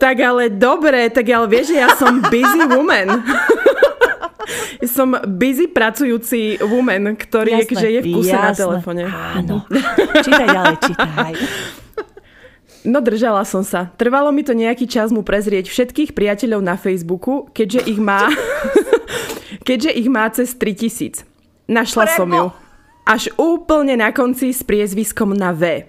[0.00, 3.20] Tak ale dobre, tak ale vieš, že ja som busy woman.
[4.96, 8.48] som busy pracujúci woman, ktorý jasné, je, je v kuse jasné.
[8.48, 9.02] na telefóne.
[9.04, 9.68] Áno.
[10.24, 11.32] Čítaj ďalej, čítaj.
[12.80, 13.92] No držala som sa.
[14.00, 18.32] Trvalo mi to nejaký čas mu prezrieť všetkých priateľov na Facebooku, keďže ich má,
[19.68, 21.28] keďže ich má cez 3000.
[21.68, 22.16] Našla Prebo.
[22.16, 22.46] som ju.
[23.04, 25.84] Až úplne na konci s priezviskom na V.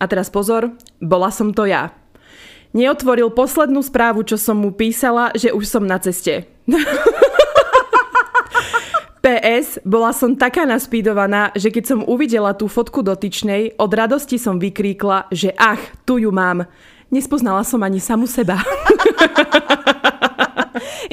[0.00, 1.92] A teraz pozor, bola som to ja.
[2.70, 6.46] Neotvoril poslednú správu, čo som mu písala, že už som na ceste.
[9.20, 14.56] PS, bola som taká naspídovaná, že keď som uvidela tú fotku dotyčnej, od radosti som
[14.56, 16.64] vykríkla, že ach, tu ju mám.
[17.12, 18.56] Nespoznala som ani samu seba.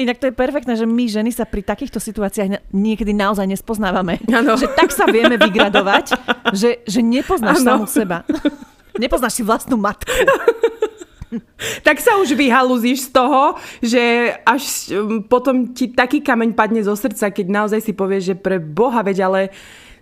[0.02, 4.22] Inak to je perfektné, že my ženy sa pri takýchto situáciách niekedy naozaj nespoznávame.
[4.30, 4.54] Ano.
[4.54, 6.14] Že tak sa vieme vygradovať,
[6.54, 7.66] že, že nepoznáš ano.
[7.66, 8.22] samu seba.
[9.02, 10.10] Nepoznáš si vlastnú matku.
[11.86, 16.96] tak sa už vyhaluzíš z toho, že až um, potom ti taký kameň padne zo
[16.96, 19.40] srdca, keď naozaj si povieš, že pre Boha veď, ale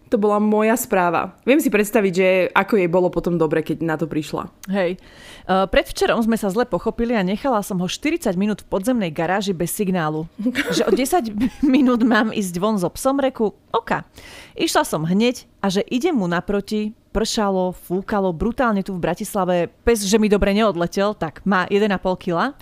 [0.07, 1.35] To bola moja správa.
[1.43, 4.47] Viem si predstaviť, že ako jej bolo potom dobre, keď na to prišla.
[4.71, 5.03] Hej.
[5.51, 9.51] Uh, predvčerom sme sa zle pochopili a nechala som ho 40 minút v podzemnej garáži
[9.51, 10.31] bez signálu.
[10.79, 14.07] že o 10 minút mám ísť von so psom, reku, oka.
[14.55, 20.05] Išla som hneď a že idem mu naproti, pršalo, fúkalo brutálne tu v Bratislave, pes,
[20.05, 22.53] že mi dobre neodletel, tak má 1,5 kila.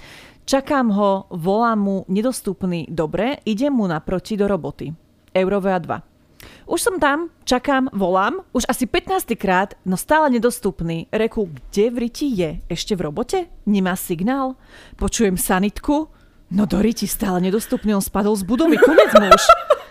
[0.47, 4.95] Čakám ho, volám mu nedostupný, dobre, idem mu naproti do roboty.
[5.35, 6.71] Eurovea 2.
[6.71, 11.11] Už som tam, čakám, volám, už asi 15 krát, no stále nedostupný.
[11.11, 12.62] Reku, kde v riti je?
[12.71, 13.51] Ešte v robote?
[13.67, 14.55] Nemá signál?
[14.95, 16.07] Počujem sanitku?
[16.55, 19.43] No do riti stále nedostupný, on spadol z budovy, konec muž.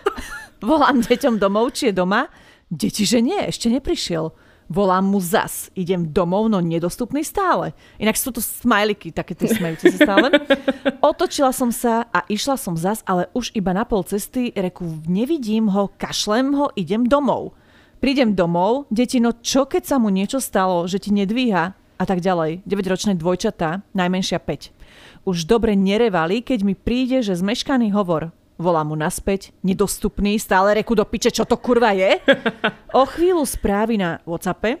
[0.70, 2.32] volám deťom domov, či je doma.
[2.72, 4.32] Deti, že nie, ešte neprišiel.
[4.68, 5.68] Volám mu zas.
[5.76, 7.76] Idem domov, no nedostupný stále.
[8.00, 10.32] Inak sú to smajliky, také tie smejúce sa stále.
[11.14, 15.68] Otočila som sa a išla som zas, ale už iba na pol cesty, reku, nevidím
[15.68, 17.52] ho, kašlem ho, idem domov.
[18.00, 21.72] Prídem domov, deti, no čo keď sa mu niečo stalo, že ti nedvíha?
[21.94, 22.66] A tak ďalej.
[22.66, 25.24] 9-ročné dvojčatá, najmenšia 5.
[25.24, 28.34] Už dobre nerevali, keď mi príde, že zmeškaný hovor.
[28.54, 32.22] Volá mu naspäť, nedostupný, stále reku do piče, čo to kurva je.
[32.94, 34.78] O chvíľu správy na Whatsappe,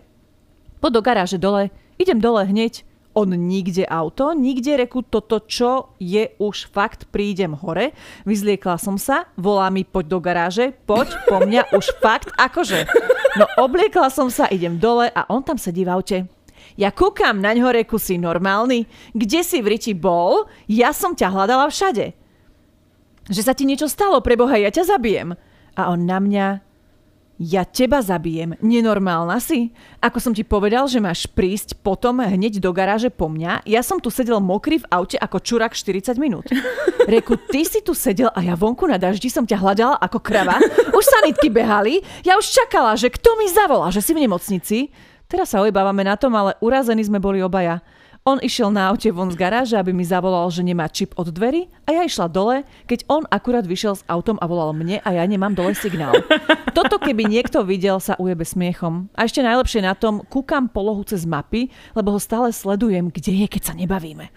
[0.78, 2.86] po do garáže dole, idem dole hneď,
[3.18, 7.90] on nikde auto, nikde reku toto, čo je už fakt, prídem hore.
[8.22, 12.86] Vyzliekla som sa, volá mi poď do garáže, poď po mňa už fakt, akože.
[13.34, 16.18] No obliekla som sa, idem dole a on tam sedí v aute.
[16.78, 21.26] Ja kúkam na ňo, reku si normálny, kde si v Riti bol, ja som ťa
[21.26, 22.23] hľadala všade
[23.28, 25.36] že sa ti niečo stalo, preboha, ja ťa zabijem.
[25.74, 26.46] A on na mňa,
[27.42, 29.74] ja teba zabijem, nenormálna si?
[29.98, 33.98] Ako som ti povedal, že máš prísť potom hneď do garáže po mňa, ja som
[33.98, 36.46] tu sedel mokrý v aute ako čurak 40 minút.
[37.10, 40.62] Reku, ty si tu sedel a ja vonku na daždi som ťa hľadala ako krava.
[40.94, 44.94] Už sanitky behali, ja už čakala, že kto mi zavolá, že si v nemocnici.
[45.26, 47.82] Teraz sa ojbávame na tom, ale urazení sme boli obaja.
[48.24, 51.68] On išiel na aute von z garáže, aby mi zavolal, že nemá čip od dverí
[51.84, 55.28] a ja išla dole, keď on akurát vyšiel s autom a volal mne a ja
[55.28, 56.16] nemám dole signál.
[56.72, 59.12] Toto keby niekto videl, sa ujebe smiechom.
[59.12, 63.46] A ešte najlepšie na tom, kúkam polohu cez mapy, lebo ho stále sledujem, kde je,
[63.60, 64.32] keď sa nebavíme.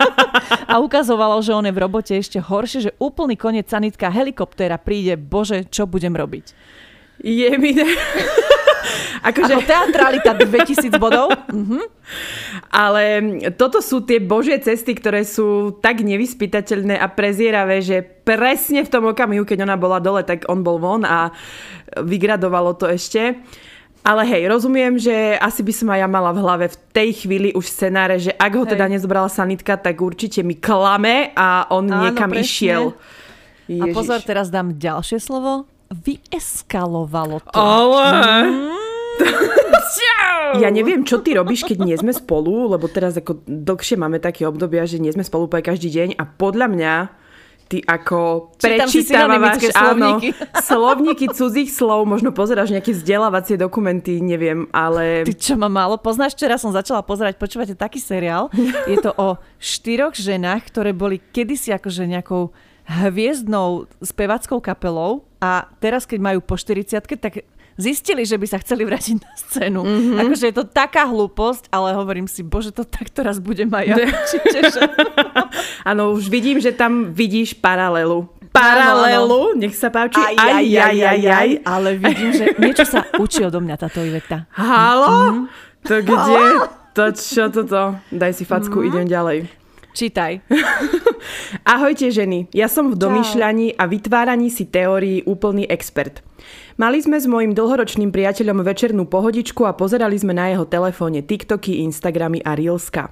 [0.72, 5.20] a ukazovalo, že on je v robote ešte horšie, že úplný koniec sanitka helikoptéra príde,
[5.20, 6.56] bože, čo budem robiť.
[7.20, 7.76] Je mi.
[9.22, 9.52] Akože...
[9.58, 11.32] Ako teatralita 2000 bodov.
[11.52, 11.80] Mhm.
[12.72, 13.04] Ale
[13.56, 19.08] toto sú tie božie cesty, ktoré sú tak nevyspytateľné a prezieravé, že presne v tom
[19.08, 21.32] okamihu, keď ona bola dole, tak on bol von a
[22.00, 23.40] vygradovalo to ešte.
[24.08, 27.52] Ale hej, rozumiem, že asi by som aj ja mala v hlave v tej chvíli
[27.52, 28.72] už scenáre, že ak ho hej.
[28.72, 32.44] teda nezobrala sanitka, tak určite mi klame a on Áno, niekam presne.
[32.46, 32.82] išiel.
[33.68, 33.84] Ježiš.
[33.84, 35.68] A pozor, teraz dám ďalšie slovo.
[35.88, 37.56] Vyeskalovalo to.
[37.56, 38.04] Ale...
[38.44, 38.78] Mm.
[40.56, 44.48] Ja neviem, čo ty robíš, keď nie sme spolu, lebo teraz ako dlhšie máme také
[44.48, 46.94] obdobia, že nie sme spolu po každý deň a podľa mňa
[47.68, 50.16] ty ako prečítavaš áno,
[50.72, 55.28] slovníky cudzích slov, možno pozeráš nejaké vzdelávacie dokumenty, neviem, ale...
[55.28, 56.32] Ty čo ma málo poznáš?
[56.32, 58.48] Včera som začala pozerať, počúvate taký seriál.
[58.88, 62.56] Je to o štyroch ženách, ktoré boli kedysi akože nejakou
[62.88, 67.44] hviezdnou spevackou kapelou a teraz, keď majú po 40 tak
[67.78, 69.80] zistili, že by sa chceli vrátiť na scénu.
[69.86, 70.18] Mm-hmm.
[70.26, 73.96] Akože je to taká hlúposť, ale hovorím si, bože, to tak teraz budem aj ja.
[75.94, 78.26] Áno, už vidím, že tam vidíš paralelu.
[78.50, 80.18] Paralelu, nech sa páči.
[80.18, 81.48] Aj, aj, aj, aj, aj.
[81.62, 84.50] Ale vidím, že niečo sa učí odo mňa táto Iveta.
[84.58, 85.06] Halo?
[85.06, 85.44] Mm-hmm.
[85.86, 86.42] To kde?
[86.98, 87.94] To čo toto?
[88.10, 88.90] Daj si facku, mm-hmm.
[88.90, 89.38] idem ďalej.
[89.98, 90.46] Čítaj.
[91.74, 96.22] Ahojte ženy, ja som v domýšľaní a vytváraní si teórií úplný expert.
[96.78, 101.82] Mali sme s mojim dlhoročným priateľom večernú pohodičku a pozerali sme na jeho telefóne TikToky,
[101.82, 103.10] Instagramy a Reelska.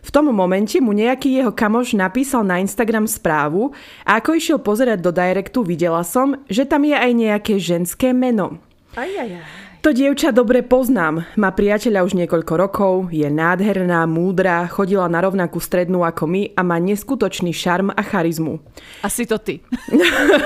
[0.00, 3.76] V tom momente mu nejaký jeho kamoš napísal na Instagram správu
[4.08, 8.56] a ako išiel pozerať do directu, videla som, že tam je aj nejaké ženské meno.
[8.96, 9.71] Aj, aj, aj.
[9.82, 11.26] To dievča dobre poznám.
[11.34, 16.62] Má priateľa už niekoľko rokov, je nádherná, múdra, chodila na rovnakú strednú ako my a
[16.62, 18.62] má neskutočný šarm a charizmu.
[19.02, 19.58] Asi to ty.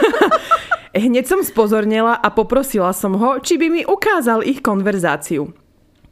[0.97, 5.53] Hneď som spozornila a poprosila som ho, či by mi ukázal ich konverzáciu.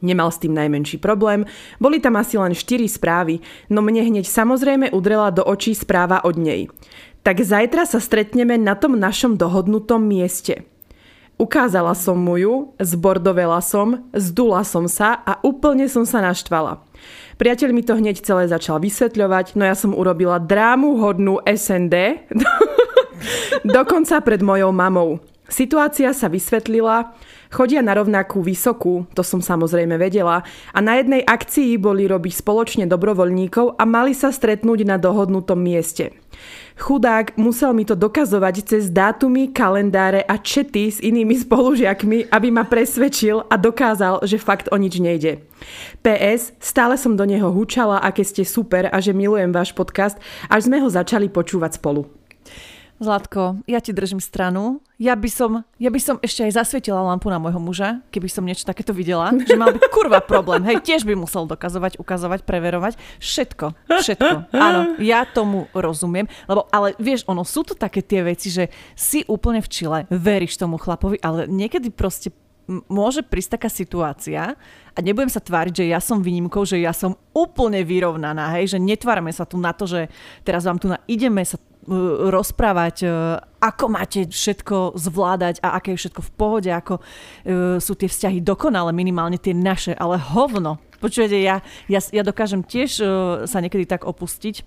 [0.05, 1.49] Nemal s tým najmenší problém,
[1.81, 3.41] boli tam asi len 4 správy,
[3.73, 6.69] no mne hneď samozrejme udrela do očí správa od nej.
[7.25, 10.74] Tak zajtra sa stretneme na tom našom dohodnutom mieste.
[11.35, 16.79] Ukázala som mu ju, zbordovela som, zdula som sa a úplne som sa naštvala.
[17.35, 22.23] Priateľ mi to hneď celé začal vysvetľovať, no ja som urobila drámu hodnú SND.
[23.75, 25.19] Dokonca pred mojou mamou.
[25.45, 27.13] Situácia sa vysvetlila,
[27.53, 30.41] chodia na rovnakú vysokú, to som samozrejme vedela,
[30.73, 36.17] a na jednej akcii boli robiť spoločne dobrovoľníkov a mali sa stretnúť na dohodnutom mieste.
[36.81, 42.65] Chudák musel mi to dokazovať cez dátumy, kalendáre a čety s inými spolužiakmi, aby ma
[42.65, 45.45] presvedčil a dokázal, že fakt o nič nejde.
[46.01, 50.17] PS, stále som do neho húčala, aké ste super a že milujem váš podcast,
[50.49, 52.24] až sme ho začali počúvať spolu.
[52.95, 54.79] Zlatko, ja ti držím stranu.
[54.95, 58.47] Ja by som, ja by som ešte aj zasvietila lampu na môjho muža, keby som
[58.47, 60.63] niečo takéto videla, že mal by kurva problém.
[60.63, 62.95] Hej, tiež by musel dokazovať, ukazovať, preverovať.
[63.19, 64.55] Všetko, všetko.
[64.55, 69.27] Áno, ja tomu rozumiem, lebo ale vieš, ono sú to také tie veci, že si
[69.27, 72.31] úplne v čile, veríš tomu chlapovi, ale niekedy proste
[72.67, 74.57] môže prísť taká situácia
[74.91, 78.79] a nebudem sa tváriť, že ja som výnimkou, že ja som úplne vyrovnaná, hej, že
[78.81, 80.09] netvárame sa tu na to, že
[80.41, 81.61] teraz vám tu na, ideme sa
[82.33, 83.05] rozprávať,
[83.61, 86.97] ako máte všetko zvládať a aké je všetko v pohode, ako
[87.77, 90.81] sú tie vzťahy dokonale, minimálne tie naše, ale hovno.
[90.97, 92.89] Počujete, ja, ja, ja dokážem tiež
[93.45, 94.65] sa niekedy tak opustiť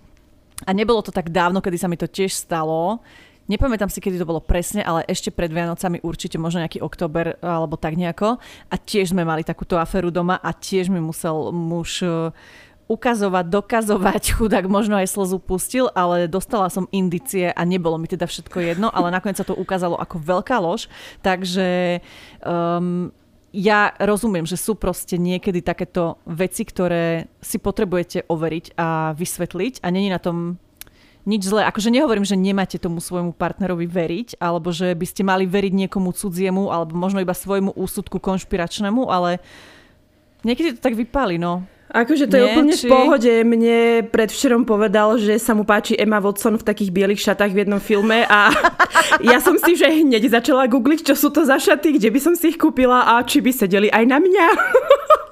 [0.62, 3.02] a nebolo to tak dávno, kedy sa mi to tiež stalo.
[3.48, 7.80] Nepamätám si, kedy to bolo presne, ale ešte pred Vianocami určite možno nejaký október alebo
[7.80, 8.36] tak nejako.
[8.68, 12.04] A tiež sme mali takúto aferu doma a tiež mi musel muž
[12.88, 18.24] ukazovať, dokazovať, chudák možno aj slzu pustil, ale dostala som indicie a nebolo mi teda
[18.24, 20.88] všetko jedno, ale nakoniec sa to ukázalo ako veľká lož,
[21.20, 22.00] takže
[22.42, 23.12] um,
[23.52, 29.88] ja rozumiem, že sú proste niekedy takéto veci, ktoré si potrebujete overiť a vysvetliť a
[29.88, 30.60] není na tom
[31.28, 31.68] nič zlé.
[31.68, 36.16] Akože nehovorím, že nemáte tomu svojmu partnerovi veriť, alebo že by ste mali veriť niekomu
[36.16, 39.44] cudziemu, alebo možno iba svojmu úsudku konšpiračnému, ale
[40.48, 41.68] niekedy to tak vypáli, no.
[41.88, 42.84] Akože to Nie, je úplne či...
[42.84, 43.32] v pohode.
[43.48, 43.78] Mne
[44.12, 48.28] predvčerom povedal, že sa mu páči Emma Watson v takých bielých šatách v jednom filme
[48.28, 48.52] a
[49.32, 52.36] ja som si že hneď začala googliť, čo sú to za šaty, kde by som
[52.36, 54.46] si ich kúpila a či by sedeli aj na mňa.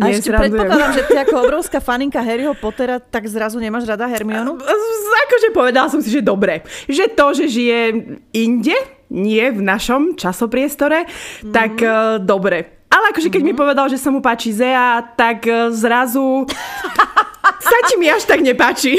[0.00, 0.56] A Nie, ešte srandujem.
[0.56, 4.56] predpokladám, že ty ako obrovská faninka Harryho Pottera, tak zrazu nemáš rada Hermionu?
[5.28, 6.64] Akože povedala som si, že dobre.
[6.88, 7.80] Že to, že žije
[8.34, 8.76] inde,
[9.10, 11.52] nie v našom časopriestore, mm.
[11.52, 13.46] tak uh, dobre ale akože keď mm-hmm.
[13.46, 13.62] mi mhm.
[13.62, 16.42] povedal, že sa mu páči Zea, tak e, zrazu
[17.70, 18.98] sa ti mi až tak nepáči.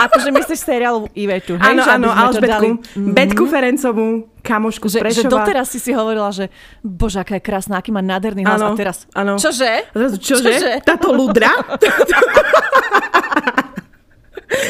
[0.00, 1.76] Akože myslíš seriál Ivetu, hej?
[1.76, 2.68] Áno, áno, Alžbetku.
[2.80, 3.12] Dali...
[3.12, 3.50] Betku mhm.
[3.50, 4.06] Ferencovú,
[4.40, 6.48] kamošku že, že doteraz si si hovorila, že
[6.80, 8.58] bože, aká je krásna, aký má nádherný hlas.
[8.58, 9.34] Áno, a teraz, áno.
[9.38, 9.92] čože?
[9.94, 10.52] Čože?
[10.52, 10.72] čože?
[10.82, 11.52] Táto ľudra?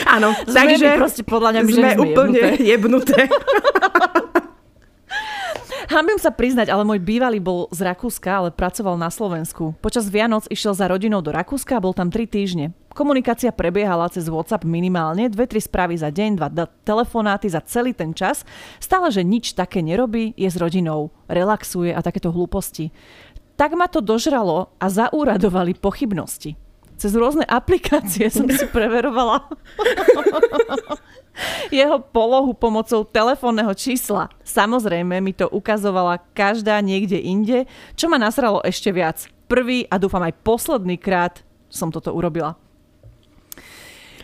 [0.07, 3.27] Áno, takže proste podľa mňa sme, sme úplne jebnuté.
[5.93, 9.77] Hambím sa priznať, ale môj bývalý bol z Rakúska, ale pracoval na Slovensku.
[9.85, 12.73] Počas Vianoc išiel za rodinou do Rakúska a bol tam 3 týždne.
[12.93, 16.49] Komunikácia prebiehala cez WhatsApp minimálne, dve, tri správy za deň, dva
[16.85, 18.45] telefonáty za celý ten čas.
[18.77, 22.93] Stále, že nič také nerobí, je s rodinou, relaxuje a takéto hlúposti.
[23.57, 26.61] Tak ma to dožralo a zaúradovali pochybnosti.
[27.01, 29.49] Cez rôzne aplikácie som si preverovala
[31.73, 34.29] jeho polohu pomocou telefónneho čísla.
[34.45, 37.65] Samozrejme mi to ukazovala každá niekde inde,
[37.97, 39.27] čo ma nasralo ešte viac.
[39.49, 42.62] Prvý a dúfam aj posledný krát som toto urobila.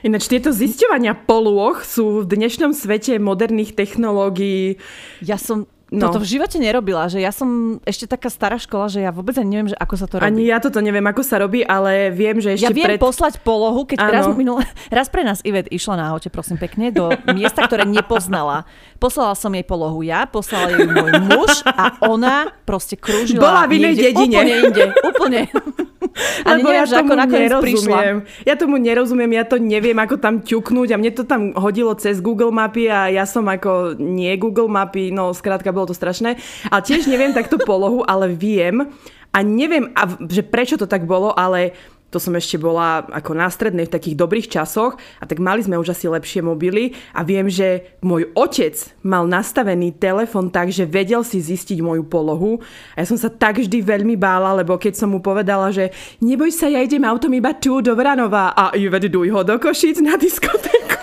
[0.07, 4.79] Ináč tieto zisťovania polôch sú v dnešnom svete moderných technológií.
[5.19, 6.13] Ja som No.
[6.13, 9.57] Toto v živote nerobila, že ja som ešte taká stará škola, že ja vôbec ani
[9.57, 10.29] neviem, že ako sa to robí.
[10.29, 13.01] Ani ja toto neviem, ako sa robí, ale viem, že ešte Ja viem pred...
[13.01, 17.09] poslať polohu, keď raz, minule, raz pre nás Ivet išla na aute, prosím pekne, do
[17.33, 18.69] miesta, ktoré nepoznala.
[18.99, 23.79] Poslala som jej polohu ja, poslala jej môj muž a ona proste krúžila Bola v
[23.79, 24.43] inej dedine.
[24.43, 25.41] Úplne inde, úplne.
[26.19, 28.17] A Lebo ja tomu ako nerozumiem.
[28.27, 28.43] Prišla.
[28.43, 32.19] Ja tomu nerozumiem, ja to neviem, ako tam ťuknúť a mne to tam hodilo cez
[32.19, 36.35] Google mapy a ja som ako nie Google mapy, no skrátka bolo to strašné.
[36.75, 38.91] A tiež neviem takto polohu, ale viem
[39.31, 41.77] a neviem, a, že prečo to tak bolo, ale
[42.09, 45.77] to som ešte bola ako na strednej v takých dobrých časoch a tak mali sme
[45.77, 51.21] už asi lepšie mobily a viem, že môj otec mal nastavený telefon tak, že vedel
[51.21, 52.64] si zistiť moju polohu.
[52.97, 55.92] A ja som sa tak vždy veľmi bála, lebo keď som mu povedala, že
[56.25, 60.16] neboj sa, ja idem autom iba tu do Vranova a vedú ho do Košic na
[60.16, 60.97] diskotéku.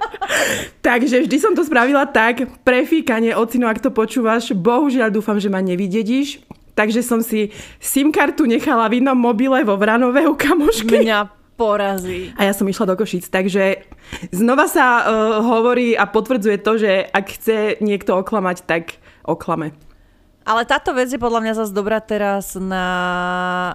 [0.86, 5.58] Takže vždy som to spravila tak, prefíkanie, ocino, ak to počúvaš, bohužiaľ dúfam, že ma
[5.58, 11.04] nevydedíš, Takže som si SIM kartu nechala v inom mobile vo Vranove u kamošky.
[11.04, 12.32] Mňa porazí.
[12.40, 13.84] A ja som išla do Košic, takže
[14.32, 15.04] znova sa uh,
[15.44, 19.76] hovorí a potvrdzuje to, že ak chce niekto oklamať, tak oklame.
[20.42, 22.84] Ale táto vec je podľa mňa zase dobrá teraz na...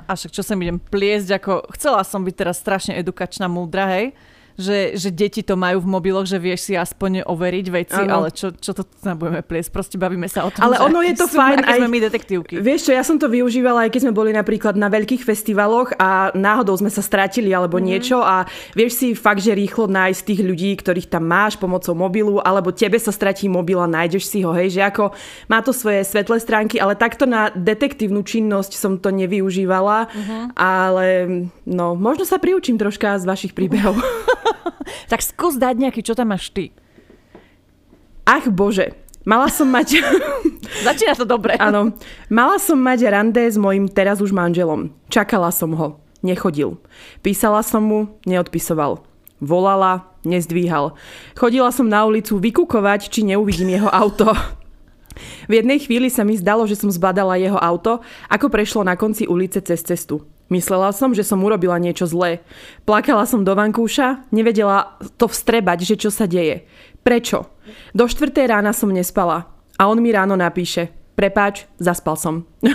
[0.04, 1.64] A však čo sem idem pliesť, ako...
[1.80, 4.12] Chcela som byť teraz strašne edukačná, múdra, hej?
[4.58, 8.26] Že, že deti to majú v mobiloch, že vieš si aspoň overiť veci, ano.
[8.26, 8.82] ale čo, čo to
[9.14, 9.70] budeme pliesť?
[9.70, 11.62] Proste bavíme sa o tom, Ale ono je to sú, fajn.
[11.62, 12.58] Aj, sme my detektívky.
[12.58, 16.34] Vieš čo, ja som to využívala, aj keď sme boli napríklad na veľkých festivaloch a
[16.34, 17.84] náhodou sme sa stratili alebo mm.
[17.86, 22.42] niečo a vieš si fakt, že rýchlo nájsť tých ľudí, ktorých tam máš pomocou mobilu,
[22.42, 25.14] alebo tebe sa stratí mobil a nájdeš si ho, hej, že ako
[25.46, 30.42] má to svoje svetlé stránky, ale takto na detektívnu činnosť som to nevyužívala, mm-hmm.
[30.58, 31.08] ale
[31.70, 33.94] no, možno sa priučím troška z vašich príbehov.
[35.12, 36.72] tak skús dať nejaký, čo tam máš ty.
[38.28, 38.92] Ach bože,
[39.24, 40.04] mala som mať...
[40.88, 41.56] Začína to dobre.
[41.58, 41.96] Áno.
[42.28, 44.92] Mala som mať rande s mojim teraz už manželom.
[45.08, 46.00] Čakala som ho.
[46.20, 46.76] Nechodil.
[47.24, 49.00] Písala som mu, neodpisoval.
[49.40, 50.98] Volala, nezdvíhal.
[51.38, 54.34] Chodila som na ulicu vykukovať, či neuvidím jeho auto.
[55.48, 59.26] V jednej chvíli sa mi zdalo, že som zbadala jeho auto, ako prešlo na konci
[59.26, 60.26] ulice cez cestu.
[60.48, 62.40] Myslela som, že som urobila niečo zlé.
[62.88, 66.64] Plakala som do vankúša, nevedela to vstrebať, že čo sa deje.
[67.04, 67.52] Prečo?
[67.92, 69.52] Do štvrtej rána som nespala.
[69.76, 70.90] A on mi ráno napíše.
[71.20, 72.48] Prepáč, zaspal som.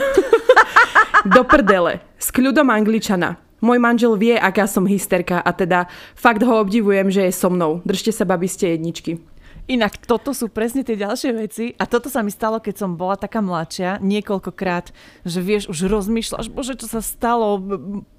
[1.34, 2.02] do prdele.
[2.18, 3.38] S kľudom angličana.
[3.62, 5.86] Môj manžel vie, aká som hysterka a teda
[6.18, 7.78] fakt ho obdivujem, že je so mnou.
[7.86, 9.22] Držte sa, babi, ste jedničky.
[9.70, 13.14] Inak toto sú presne tie ďalšie veci a toto sa mi stalo, keď som bola
[13.14, 14.90] taká mladšia, niekoľkokrát,
[15.22, 17.62] že vieš, už rozmýšľaš, bože, čo sa stalo,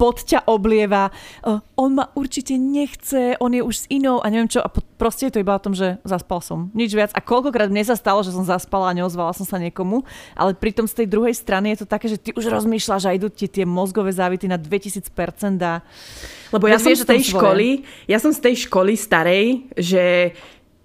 [0.00, 1.12] pod ťa oblieva,
[1.44, 4.64] uh, on ma určite nechce, on je už s inou a neviem čo.
[4.64, 6.72] A proste je to iba o tom, že zaspal som.
[6.72, 7.12] Nič viac.
[7.12, 10.00] A koľkokrát mne sa stalo, že som zaspala a neozvala som sa niekomu,
[10.32, 13.28] ale pritom z tej druhej strany je to také, že ty už rozmýšľaš a idú
[13.28, 15.12] ti tie mozgové závity na 2000%
[15.60, 15.84] a
[16.54, 20.32] lebo ja som z tej školy, ja som z tej školy starej, že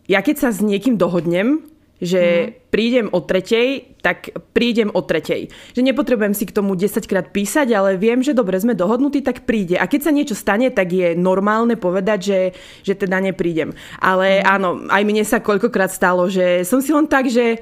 [0.10, 2.49] ja keď sa s niekým dohodnem, že mm.
[2.72, 5.51] prídem o tretej, tak prídem o tretej.
[5.76, 9.43] Že nepotrebujem si k tomu 10 krát písať, ale viem, že dobre sme dohodnutí, tak
[9.43, 9.76] príde.
[9.76, 12.39] A keď sa niečo stane, tak je normálne povedať, že,
[12.88, 13.76] že teda neprídem.
[13.99, 14.43] Ale mm.
[14.47, 17.60] áno, aj mne sa koľkokrát stalo, že som si len tak, že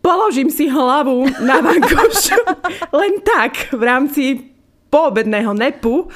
[0.00, 2.32] položím si hlavu na vankoš
[2.94, 4.24] len tak v rámci
[4.90, 6.10] poobedného nepu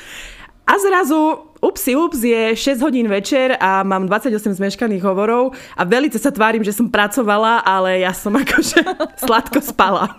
[0.64, 6.20] a zrazu upsi ups, je 6 hodín večer a mám 28 zmeškaných hovorov a velice
[6.20, 8.84] sa tvárim, že som pracovala, ale ja som akože
[9.16, 10.12] sladko spala.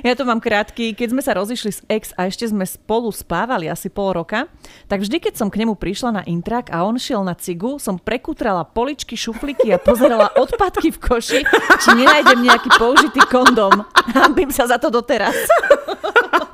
[0.00, 0.96] Ja to mám krátky.
[0.96, 4.48] Keď sme sa rozišli s ex a ešte sme spolu spávali asi pol roka,
[4.88, 8.00] tak vždy, keď som k nemu prišla na intrak a on šiel na cigu, som
[8.00, 11.40] prekutrala poličky, šuflíky a pozerala odpadky v koši,
[11.84, 13.84] či nenájdem nejaký použitý kondom.
[14.16, 15.36] Hambím sa za to doteraz.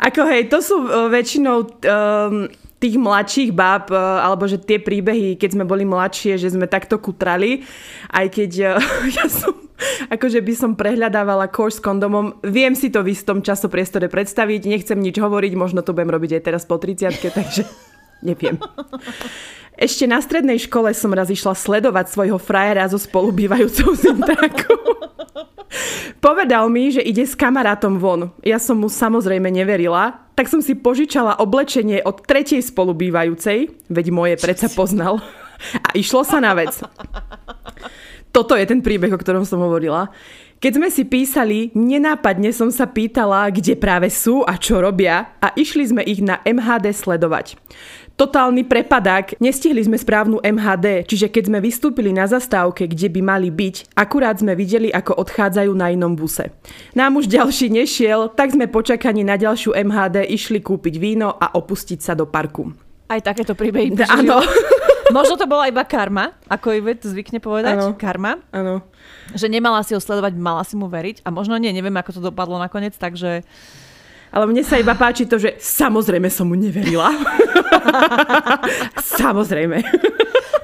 [0.00, 2.50] Ako hej, to sú uh, väčšinou um,
[2.82, 6.98] tých mladších báb, uh, alebo že tie príbehy, keď sme boli mladšie, že sme takto
[6.98, 7.62] kutrali,
[8.10, 8.82] aj keď uh,
[9.18, 9.54] ja som
[10.08, 12.38] akože by som prehľadávala koš s kondomom.
[12.46, 16.42] Viem si to v istom časopriestore predstaviť, nechcem nič hovoriť, možno to budem robiť aj
[16.42, 17.62] teraz po 30 takže
[18.22, 18.58] neviem.
[19.74, 24.74] Ešte na strednej škole som raz išla sledovať svojho frajera so spolubývajúcou Zintáku.
[26.20, 28.30] Povedal mi, že ide s kamarátom von.
[28.44, 34.34] Ja som mu samozrejme neverila, tak som si požičala oblečenie od tretej spolubývajúcej, veď moje
[34.40, 35.20] predsa poznal.
[35.78, 36.74] A išlo sa na vec.
[38.34, 40.08] Toto je ten príbeh, o ktorom som hovorila.
[40.62, 45.50] Keď sme si písali, nenápadne som sa pýtala, kde práve sú a čo robia a
[45.58, 47.58] išli sme ich na MHD sledovať
[48.12, 49.40] totálny prepadák.
[49.42, 54.38] Nestihli sme správnu MHD, čiže keď sme vystúpili na zastávke, kde by mali byť, akurát
[54.38, 56.54] sme videli, ako odchádzajú na inom buse.
[56.94, 61.98] Nám už ďalší nešiel, tak sme počakaní na ďalšiu MHD išli kúpiť víno a opustiť
[61.98, 62.70] sa do parku.
[63.10, 63.98] Aj takéto príbehy.
[64.06, 64.38] Áno.
[65.12, 67.76] Možno to bola iba karma, ako Ivet zvykne povedať.
[67.76, 67.94] Ano.
[67.94, 68.40] Karma.
[68.50, 68.82] Áno.
[69.36, 71.22] Že nemala si ho sledovať, mala si mu veriť.
[71.22, 73.44] A možno nie, neviem, ako to dopadlo nakoniec, takže
[74.32, 77.12] ale mne sa iba páči to, že samozrejme som mu neverila.
[79.20, 79.84] samozrejme.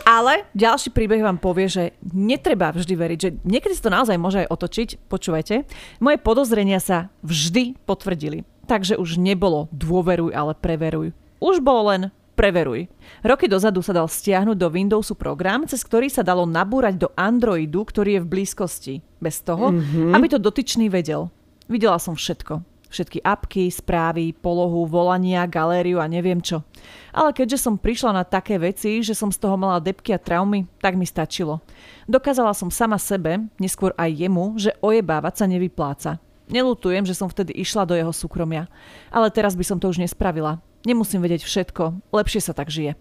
[0.09, 4.41] Ale ďalší príbeh vám povie, že netreba vždy veriť, že niekedy sa to naozaj môže
[4.41, 4.89] aj otočiť.
[5.05, 5.69] Počúvajte,
[6.01, 8.49] moje podozrenia sa vždy potvrdili.
[8.65, 11.13] Takže už nebolo dôveruj, ale preveruj.
[11.37, 12.03] Už bolo len
[12.39, 12.86] preveruj.
[13.26, 17.82] Roky dozadu sa dal stiahnuť do Windowsu program, cez ktorý sa dalo nabúrať do Androidu,
[17.82, 18.95] ktorý je v blízkosti.
[19.18, 20.14] Bez toho, mm-hmm.
[20.14, 21.34] aby to dotyčný vedel.
[21.66, 22.62] Videla som všetko.
[22.89, 26.64] Všetky apky, správy, polohu, volania, galériu a neviem čo.
[27.12, 30.64] Ale keďže som prišla na také veci, že som z toho mala depky a traumy,
[30.80, 31.61] tak mi stačilo.
[32.09, 36.11] Dokázala som sama sebe, neskôr aj jemu, že ojebávať sa nevypláca.
[36.49, 38.72] Nelutujem, že som vtedy išla do jeho súkromia.
[39.12, 40.64] Ale teraz by som to už nespravila.
[40.87, 42.95] Nemusím vedieť všetko, lepšie sa tak žije.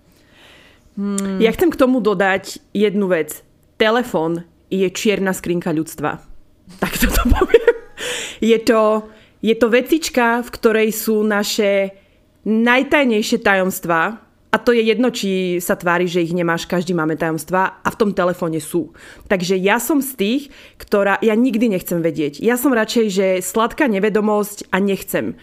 [0.97, 1.37] Hmm.
[1.37, 3.45] Ja chcem k tomu dodať jednu vec.
[3.77, 6.21] Telefón je čierna skrinka ľudstva.
[6.83, 7.79] Tak to poviem.
[8.43, 9.07] Je to
[9.41, 11.93] je to vecička, v ktorej sú naše
[12.47, 14.03] najtajnejšie tajomstvá
[14.47, 17.99] a to je jedno, či sa tvári, že ich nemáš, každý máme tajomstvá a v
[17.99, 18.95] tom telefóne sú.
[19.27, 20.41] Takže ja som z tých,
[20.79, 22.39] ktorá, ja nikdy nechcem vedieť.
[22.39, 25.35] Ja som radšej, že sladká nevedomosť a nechcem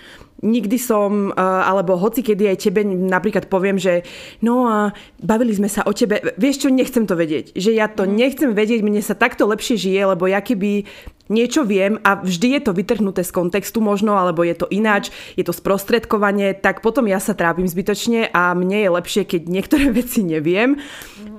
[0.43, 4.03] nikdy som, eh, alebo hoci kedy aj tebe napríklad poviem, že
[4.43, 4.91] no a
[5.23, 7.55] bavili sme sa o tebe, vieš čo, nechcem to vedieť.
[7.55, 8.13] Že ja to mhm.
[8.15, 10.85] nechcem vedieť, mne sa takto lepšie žije, lebo ja keby
[11.33, 15.09] niečo viem a vždy je to vytrhnuté z kontextu možno, alebo je to ináč,
[15.41, 19.89] je to sprostredkovanie, tak potom ja sa trápim zbytočne a mne je lepšie, keď niektoré
[19.99, 20.77] veci neviem.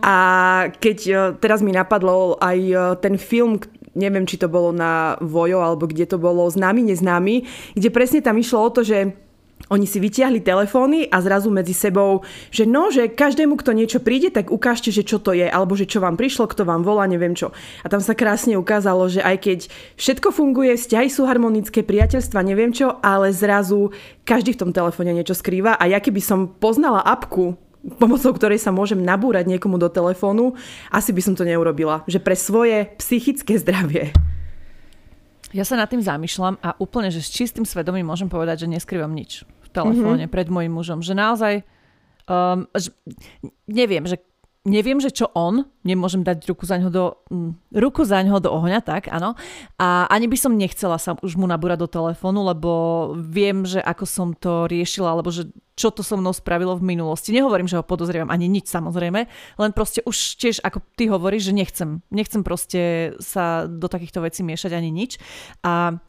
[0.01, 0.15] A
[0.81, 3.61] keď eh, teraz mi napadlo aj eh, ten film,
[3.95, 8.35] neviem, či to bolo na Vojo, alebo kde to bolo, známy, neznámy, kde presne tam
[8.37, 9.25] išlo o to, že
[9.65, 12.21] oni si vytiahli telefóny a zrazu medzi sebou,
[12.53, 15.89] že no, že každému, kto niečo príde, tak ukážte, že čo to je, alebo že
[15.89, 17.49] čo vám prišlo, kto vám volá, neviem čo.
[17.81, 19.59] A tam sa krásne ukázalo, že aj keď
[19.97, 23.89] všetko funguje, vzťahy sú harmonické, priateľstva, neviem čo, ale zrazu
[24.21, 27.57] každý v tom telefóne niečo skrýva a ja keby som poznala apku,
[28.01, 30.57] pomocou ktorej sa môžem nabúrať niekomu do telefónu,
[30.89, 32.01] asi by som to neurobila.
[32.09, 34.09] Že pre svoje psychické zdravie.
[35.55, 39.13] Ja sa nad tým zamýšľam a úplne, že s čistým svedomím môžem povedať, že neskrývam
[39.13, 40.35] nič v telefóne mm-hmm.
[40.35, 40.99] pred mojim mužom.
[40.99, 41.53] Že naozaj,
[42.27, 42.91] um, že,
[43.69, 44.19] neviem, že
[44.65, 48.49] neviem, že čo on, nemôžem dať ruku za ňo do, mm, ruku za ňo do
[48.49, 49.37] ohňa, tak áno.
[49.77, 52.71] A ani by som nechcela sa už mu nabúrať do telefónu, lebo
[53.13, 57.35] viem, že ako som to riešila, alebo že čo to so mnou spravilo v minulosti.
[57.35, 59.21] Nehovorím, že ho podozrievam ani nič samozrejme,
[59.61, 61.89] len proste už tiež, ako ty hovoríš, že nechcem.
[62.09, 65.21] Nechcem proste sa do takýchto vecí miešať ani nič.
[65.61, 66.01] A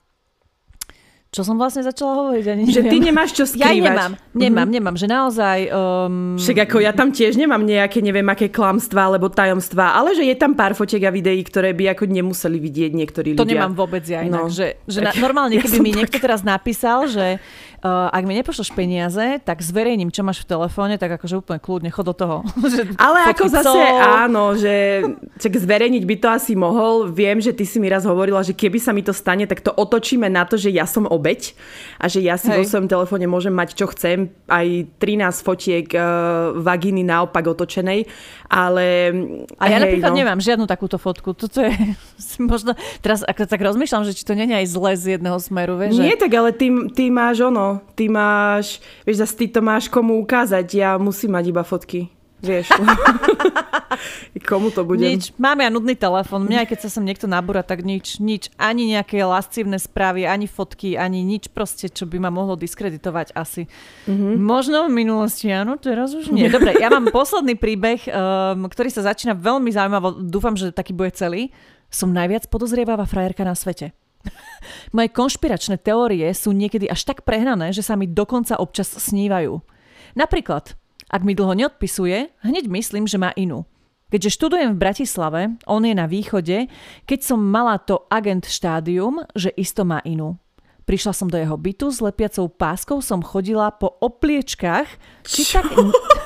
[1.37, 2.45] čo som vlastne začala hovoriť?
[2.49, 3.69] Ani že ty nemáš čo skrývať.
[3.69, 4.73] Ja nemám, nemám, mm-hmm.
[4.73, 5.59] nemám, že naozaj...
[5.69, 6.41] Um...
[6.41, 10.33] Však ako ja tam tiež nemám nejaké, neviem, aké klamstvá alebo tajomstvá, ale že je
[10.33, 13.45] tam pár fotiek a videí, ktoré by ako nemuseli vidieť niektorí ľudia.
[13.45, 14.49] To nemám vôbec ja inak, no.
[14.49, 15.99] že, že na, normálne, keby ja mi tak...
[16.01, 17.37] niekto teraz napísal, že
[17.83, 21.91] uh, ak mi nepošleš peniaze, tak zverejním, čo máš v telefóne, tak akože úplne kľudne,
[21.93, 22.37] chod do toho.
[23.03, 25.05] Ale ako zase áno, že
[25.43, 27.11] čak zverejniť by to asi mohol.
[27.11, 29.75] Viem, že ty si mi raz hovorila, že keby sa mi to stane, tak to
[29.75, 31.53] otočíme na to, že ja som obeď
[31.99, 32.57] a že ja si Hej.
[32.57, 38.07] vo svojom telefóne môžem mať, čo chcem, aj 13 fotiek uh, vagíny naopak otočenej,
[38.47, 39.11] ale...
[39.59, 40.19] A ja hej, napríklad no.
[40.23, 41.35] nemám žiadnu takúto fotku.
[41.35, 41.75] Toto je
[42.53, 42.79] možno...
[43.03, 45.99] Teraz ako tak rozmýšľam, že či to nie je aj zle z jedného smeru, vieš?
[45.99, 46.23] Nie, že...
[46.23, 47.66] tak ale ty, ty máš ono,
[47.99, 52.17] ty máš, vieš, zase ty to máš komu ukázať, ja musím mať iba fotky.
[52.37, 52.69] Vieš.
[54.49, 55.01] Komu to bude?
[55.01, 55.33] Nič.
[55.41, 56.45] Mám ja nudný telefon.
[56.45, 58.53] Mňa aj keď sa sem niekto nabúra, tak nič, nič.
[58.61, 63.65] Ani nejaké lascívne správy, ani fotky, ani nič proste, čo by ma mohlo diskreditovať asi.
[64.05, 64.33] Mm-hmm.
[64.37, 66.47] Možno v minulosti, áno, teraz už nie.
[66.53, 70.21] Dobre, ja mám posledný príbeh, um, ktorý sa začína veľmi zaujímavo.
[70.21, 71.49] Dúfam, že taký bude celý.
[71.89, 73.97] Som najviac podozrievavá frajerka na svete.
[74.97, 79.61] Moje konšpiračné teórie sú niekedy až tak prehnané, že sa mi dokonca občas snívajú.
[80.17, 80.75] Napríklad,
[81.07, 83.69] ak mi dlho neodpisuje, hneď myslím, že má inú.
[84.07, 86.71] Keďže študujem v Bratislave, on je na východe,
[87.11, 90.39] keď som mala to agent štádium, že isto má inú.
[90.87, 94.87] Prišla som do jeho bytu, s lepiacou páskou som chodila po opliečkách,
[95.27, 95.67] či, tak,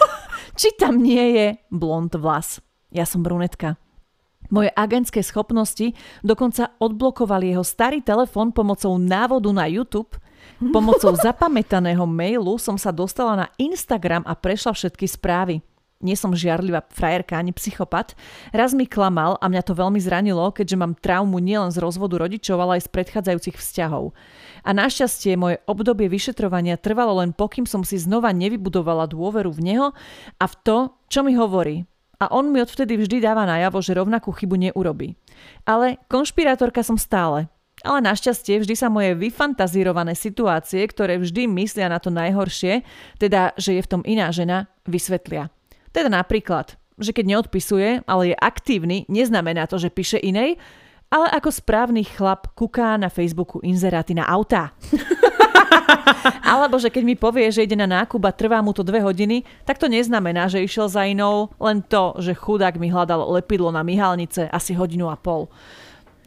[0.61, 2.61] či tam nie je blond vlas.
[2.93, 3.81] Ja som brunetka.
[4.51, 5.95] Moje agentské schopnosti
[6.27, 10.19] dokonca odblokovali jeho starý telefón pomocou návodu na YouTube.
[10.75, 15.63] Pomocou zapamätaného mailu som sa dostala na Instagram a prešla všetky správy.
[16.01, 18.17] Nie som žiarlivá frajerka ani psychopat.
[18.57, 22.57] Raz mi klamal a mňa to veľmi zranilo, keďže mám traumu nielen z rozvodu rodičov,
[22.57, 24.17] ale aj z predchádzajúcich vzťahov.
[24.65, 29.89] A našťastie moje obdobie vyšetrovania trvalo len pokým som si znova nevybudovala dôveru v neho
[30.41, 30.79] a v to,
[31.13, 31.85] čo mi hovorí
[32.21, 35.17] a on mi odvtedy vždy dáva najavo, že rovnakú chybu neurobí.
[35.65, 37.49] Ale konšpirátorka som stále.
[37.81, 42.85] Ale našťastie vždy sa moje vyfantazírované situácie, ktoré vždy myslia na to najhoršie,
[43.17, 45.49] teda, že je v tom iná žena, vysvetlia.
[45.89, 50.61] Teda napríklad, že keď neodpisuje, ale je aktívny, neznamená to, že píše inej,
[51.09, 54.77] ale ako správny chlap kuká na Facebooku inzeráty na autá.
[56.45, 59.43] Alebo že keď mi povie, že ide na nákup a trvá mu to dve hodiny,
[59.65, 63.81] tak to neznamená, že išiel za inou, len to, že chudák mi hľadal lepidlo na
[63.85, 65.49] myhalnice asi hodinu a pol.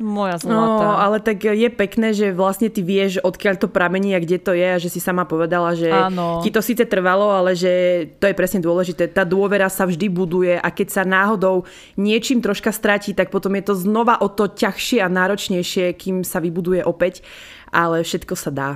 [0.01, 0.57] Moja zlatá.
[0.57, 4.57] No, ale tak je pekné, že vlastne ty vieš, odkiaľ to pramení a kde to
[4.57, 6.41] je a že si sama povedala, že Áno.
[6.41, 7.71] ti to síce trvalo, ale že
[8.17, 9.05] to je presne dôležité.
[9.13, 13.69] Tá dôvera sa vždy buduje a keď sa náhodou niečím troška stratí, tak potom je
[13.69, 17.21] to znova o to ťažšie a náročnejšie, kým sa vybuduje opäť,
[17.69, 18.69] ale všetko sa dá.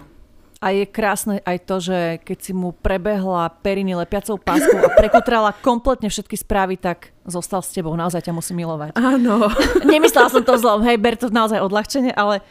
[0.57, 5.53] A je krásne aj to, že keď si mu prebehla periny lepiacou páskou a prekutrala
[5.53, 7.93] kompletne všetky správy, tak zostal s tebou.
[7.93, 8.97] Naozaj ťa musí milovať.
[8.97, 9.53] Áno.
[9.85, 12.41] Nemyslela som to zlom, hej, ber to naozaj odľahčenie, ale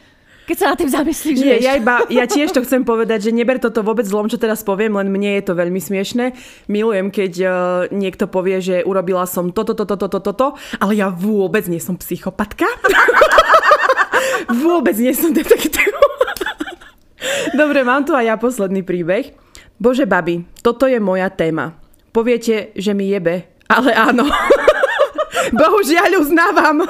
[0.47, 1.37] keď sa na tým zamyslíš.
[1.43, 1.67] Nie, vieš.
[1.67, 4.95] ja, iba, ja tiež to chcem povedať, že neber toto vôbec zlom, čo teraz poviem,
[4.95, 6.31] len mne je to veľmi smiešné.
[6.71, 7.51] Milujem, keď uh,
[7.91, 10.47] niekto povie, že urobila som toto, toto, toto, toto,
[10.79, 12.63] ale ja vôbec nie som psychopatka.
[14.63, 16.06] vôbec nie som detektív.
[17.53, 19.33] Dobre, mám tu aj ja posledný príbeh.
[19.77, 21.77] Bože, babi, toto je moja téma.
[22.09, 24.25] Poviete, že mi jebe, ale áno.
[25.59, 26.81] Bohužiaľ uznávam.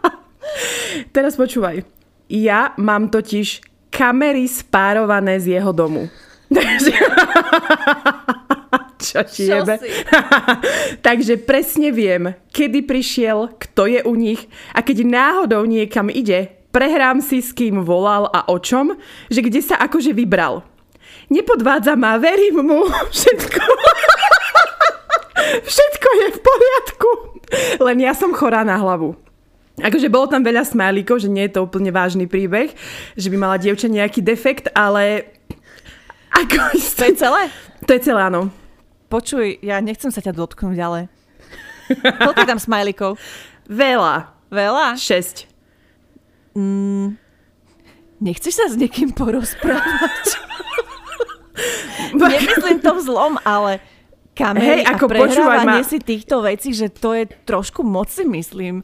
[1.14, 1.82] Teraz počúvaj.
[2.30, 3.58] Ja mám totiž
[3.90, 6.06] kamery spárované z jeho domu.
[9.00, 9.80] Čo ti jebe?
[11.00, 17.18] Takže presne viem, kedy prišiel, kto je u nich a keď náhodou niekam ide, prehrám
[17.22, 18.94] si s kým volal a o čom,
[19.30, 20.62] že kde sa akože vybral.
[21.30, 23.62] Nepodvádza ma, verím mu, všetko.
[25.40, 27.10] Všetko je v poriadku.
[27.82, 29.14] Len ja som chorá na hlavu.
[29.80, 32.74] Akože bolo tam veľa smajlíkov, že nie je to úplne vážny príbeh,
[33.16, 35.32] že by mala dievča nejaký defekt, ale...
[36.30, 37.42] Ako To je celé?
[37.88, 38.52] To je celé, áno.
[39.10, 41.10] Počuj, ja nechcem sa ťa dotknúť, ale...
[41.90, 43.18] Koľko tam smajlikov?
[43.66, 44.30] Veľa.
[44.52, 44.94] Veľa?
[44.94, 45.49] Šesť.
[48.20, 50.24] Nechceš sa s niekým porozprávať?
[52.20, 53.80] Nemyslím to v zlom, ale
[54.36, 55.88] kamery Hej, ako a prehrávanie ma.
[55.88, 58.82] si týchto vecí, že to je trošku moc si myslím.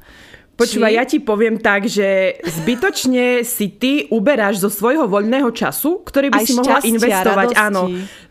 [0.57, 6.01] Počúvaj, Či- ja ti poviem tak, že zbytočne si ty uberáš zo svojho voľného času,
[6.01, 7.61] ktorý by Aj si mohla investovať, radosti.
[7.61, 7.83] áno,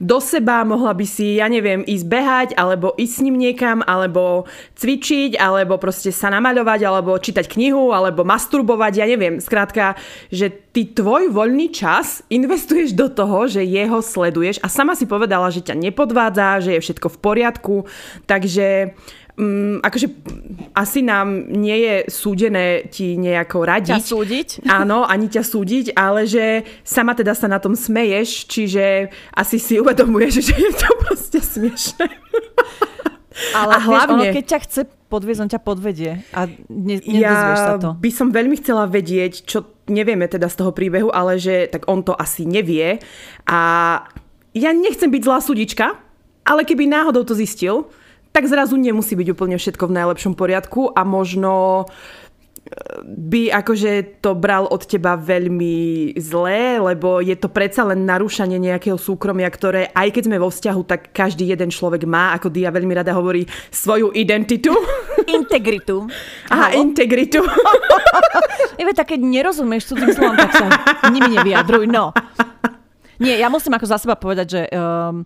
[0.02, 4.50] do seba, mohla by si, ja neviem, ísť behať, alebo ísť s ním niekam, alebo
[4.74, 9.38] cvičiť, alebo proste sa namaľovať, alebo čítať knihu, alebo masturbovať, ja neviem.
[9.38, 9.94] Skrátka,
[10.34, 15.54] že ty tvoj voľný čas investuješ do toho, že jeho sleduješ a sama si povedala,
[15.54, 17.76] že ťa nepodvádza, že je všetko v poriadku,
[18.26, 18.98] takže
[19.36, 20.08] mm, akože
[20.74, 24.02] asi nám nie je súdené ti nejako ťa radiť.
[24.02, 24.50] súdiť.
[24.66, 26.46] Áno, ani ťa súdiť, ale že
[26.82, 32.08] sama teda sa na tom smeješ, čiže asi si uvedomuješ, že je to proste smiešné.
[33.52, 36.12] Ale A vieš, hlavne- ono, keď ťa chce podviezť, on ťa podvedie.
[36.32, 37.90] A ne, nedozvieš sa Ja to.
[37.94, 42.00] by som veľmi chcela vedieť, čo nevieme teda z toho príbehu, ale že tak on
[42.00, 43.04] to asi nevie.
[43.44, 43.60] A
[44.52, 46.00] ja nechcem byť zlá sudička,
[46.42, 47.92] ale keby náhodou to zistil,
[48.36, 51.88] tak zrazu nemusí byť úplne všetko v najlepšom poriadku a možno
[53.06, 58.98] by akože to bral od teba veľmi zlé, lebo je to predsa len narúšanie nejakého
[58.98, 62.98] súkromia, ktoré aj keď sme vo vzťahu, tak každý jeden človek má, ako Dia veľmi
[62.98, 64.74] rada hovorí, svoju identitu.
[65.38, 66.10] Integritu.
[66.50, 66.86] Aha, Halo?
[66.86, 67.42] integritu.
[68.82, 70.66] Ive, tak keď nerozumieš cudzím slovom, tak sa
[71.10, 72.14] nimi nevyjadruj, no.
[73.22, 75.26] Nie, ja musím ako za seba povedať, že um,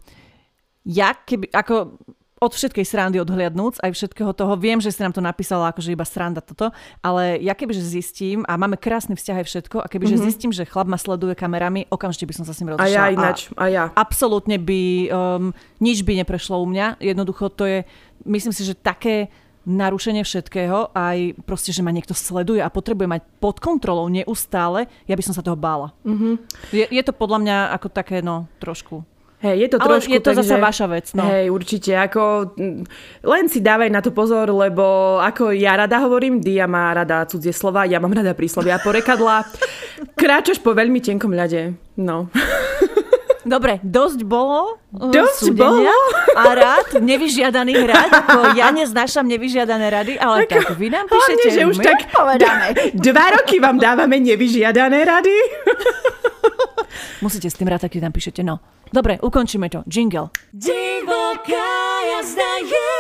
[0.87, 1.99] ja keby, ako
[2.39, 6.07] od všetkej srandy odhliadnúc, aj všetkého toho, viem, že si nám to napísala akože iba
[6.07, 6.71] sranda toto,
[7.03, 10.27] ale ja kebyže zistím, a máme krásny vzťah aj všetko, a kebyže mm-hmm.
[10.27, 12.95] zistím, že chlap ma sleduje kamerami, okamžite by som sa s ním A rozišla.
[12.95, 13.83] ja ináč, a ja.
[13.93, 15.51] absolútne by, um,
[15.83, 17.03] nič by neprešlo u mňa.
[17.03, 17.79] Jednoducho to je,
[18.23, 19.27] myslím si, že také
[19.69, 25.13] narušenie všetkého, aj proste, že ma niekto sleduje a potrebuje mať pod kontrolou neustále, ja
[25.13, 25.93] by som sa toho bála.
[26.07, 26.33] Mm-hmm.
[26.73, 29.05] Je, je to podľa mňa ako také, no, trošku.
[29.39, 31.23] Hej, je to Ale trošku, je to takže, zasa vaša vec, no.
[31.23, 32.83] Hej, určite, ako, mm,
[33.23, 37.55] len si dávaj na to pozor, lebo ako ja rada hovorím, Dia má rada cudzie
[37.55, 39.47] slova, ja mám rada príslovia a porekadla.
[40.19, 41.71] Kráčaš po veľmi tenkom ľade,
[42.03, 42.27] no.
[43.47, 45.95] Dobre, dosť bolo uh, Dosť súdenia
[46.35, 51.47] a rád, nevyžiadaných rád, ako ja neznášam nevyžiadané rady, ale tak vy nám Hlavne, píšete,
[51.55, 52.65] že už my tak povedáme.
[52.99, 55.35] dva roky vám dávame nevyžiadané rady.
[57.23, 58.59] Musíte s tým rátať, keď nám píšete, no.
[58.91, 59.87] Dobre, ukončíme to.
[59.87, 60.35] Jingle.
[60.51, 61.71] Divoká
[62.11, 62.98] jazda je.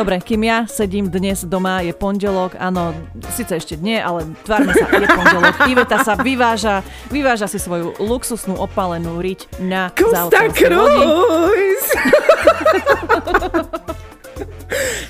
[0.00, 2.96] Dobre, kým ja sedím dnes doma, je pondelok, áno,
[3.36, 5.54] síce ešte nie, ale tvárme sa, je pondelok.
[5.76, 6.80] Iveta sa vyváža,
[7.12, 10.48] vyváža si svoju luxusnú opálenú riť na Costa.
[10.56, 11.84] Cruz!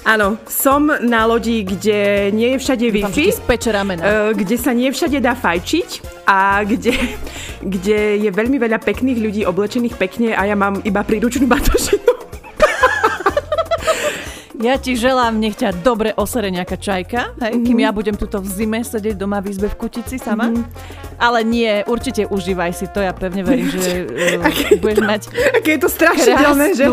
[0.03, 3.71] Áno, som na lodi, kde nie je všade Wi-Fi.
[3.71, 4.03] ramena.
[4.03, 6.99] Eh, kde sa nie všade dá fajčiť a kde,
[7.79, 12.20] kde je veľmi veľa pekných ľudí oblečených pekne a ja mám iba príručnú batožinu.
[14.61, 18.49] Ja ti želám, nech ťa dobre osere nejaká čajka, hej, kým ja budem tuto v
[18.53, 20.53] zime sedieť doma v izbe v kutici sama.
[21.17, 24.05] Ale nie, určite užívaj si to, ja pevne verím, že
[24.37, 25.23] uh, budeš mať
[25.57, 26.93] Aké je to strašidelné, že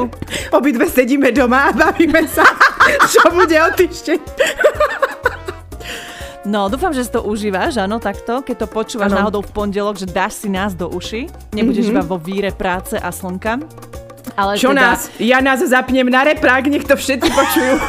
[0.56, 2.48] obidve sedíme doma a bavíme sa,
[3.12, 4.20] čo bude o týždeň.
[6.48, 8.40] No, dúfam, že si to užívaš, áno, takto.
[8.40, 9.20] Keď to počúvaš Áno.
[9.20, 12.00] náhodou v pondelok, že dáš si nás do uši, nebudeš mm-hmm.
[12.00, 13.60] iba vo víre práce a slnka.
[14.38, 15.10] Ale Čo teda, nás?
[15.18, 17.74] Ja nás zapnem na reprák, nech to všetci počujú.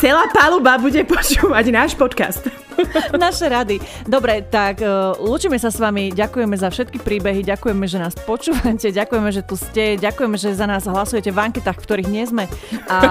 [0.00, 2.40] Celá paluba bude počúvať náš podcast.
[3.14, 3.78] Naše rady.
[4.02, 8.90] Dobre, tak uh, lúčime sa s vami, ďakujeme za všetky príbehy, ďakujeme, že nás počúvate,
[8.90, 12.50] ďakujeme, že tu ste, ďakujeme, že za nás hlasujete v anketách, v ktorých nie sme.
[12.90, 12.98] A...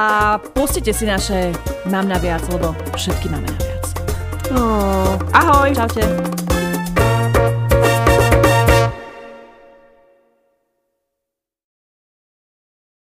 [0.00, 0.02] a
[0.56, 1.52] pustite si naše
[1.86, 3.84] Mám na viac, lebo všetky máme na viac.
[4.50, 5.70] Oh, ahoj.
[5.70, 6.45] Čaute.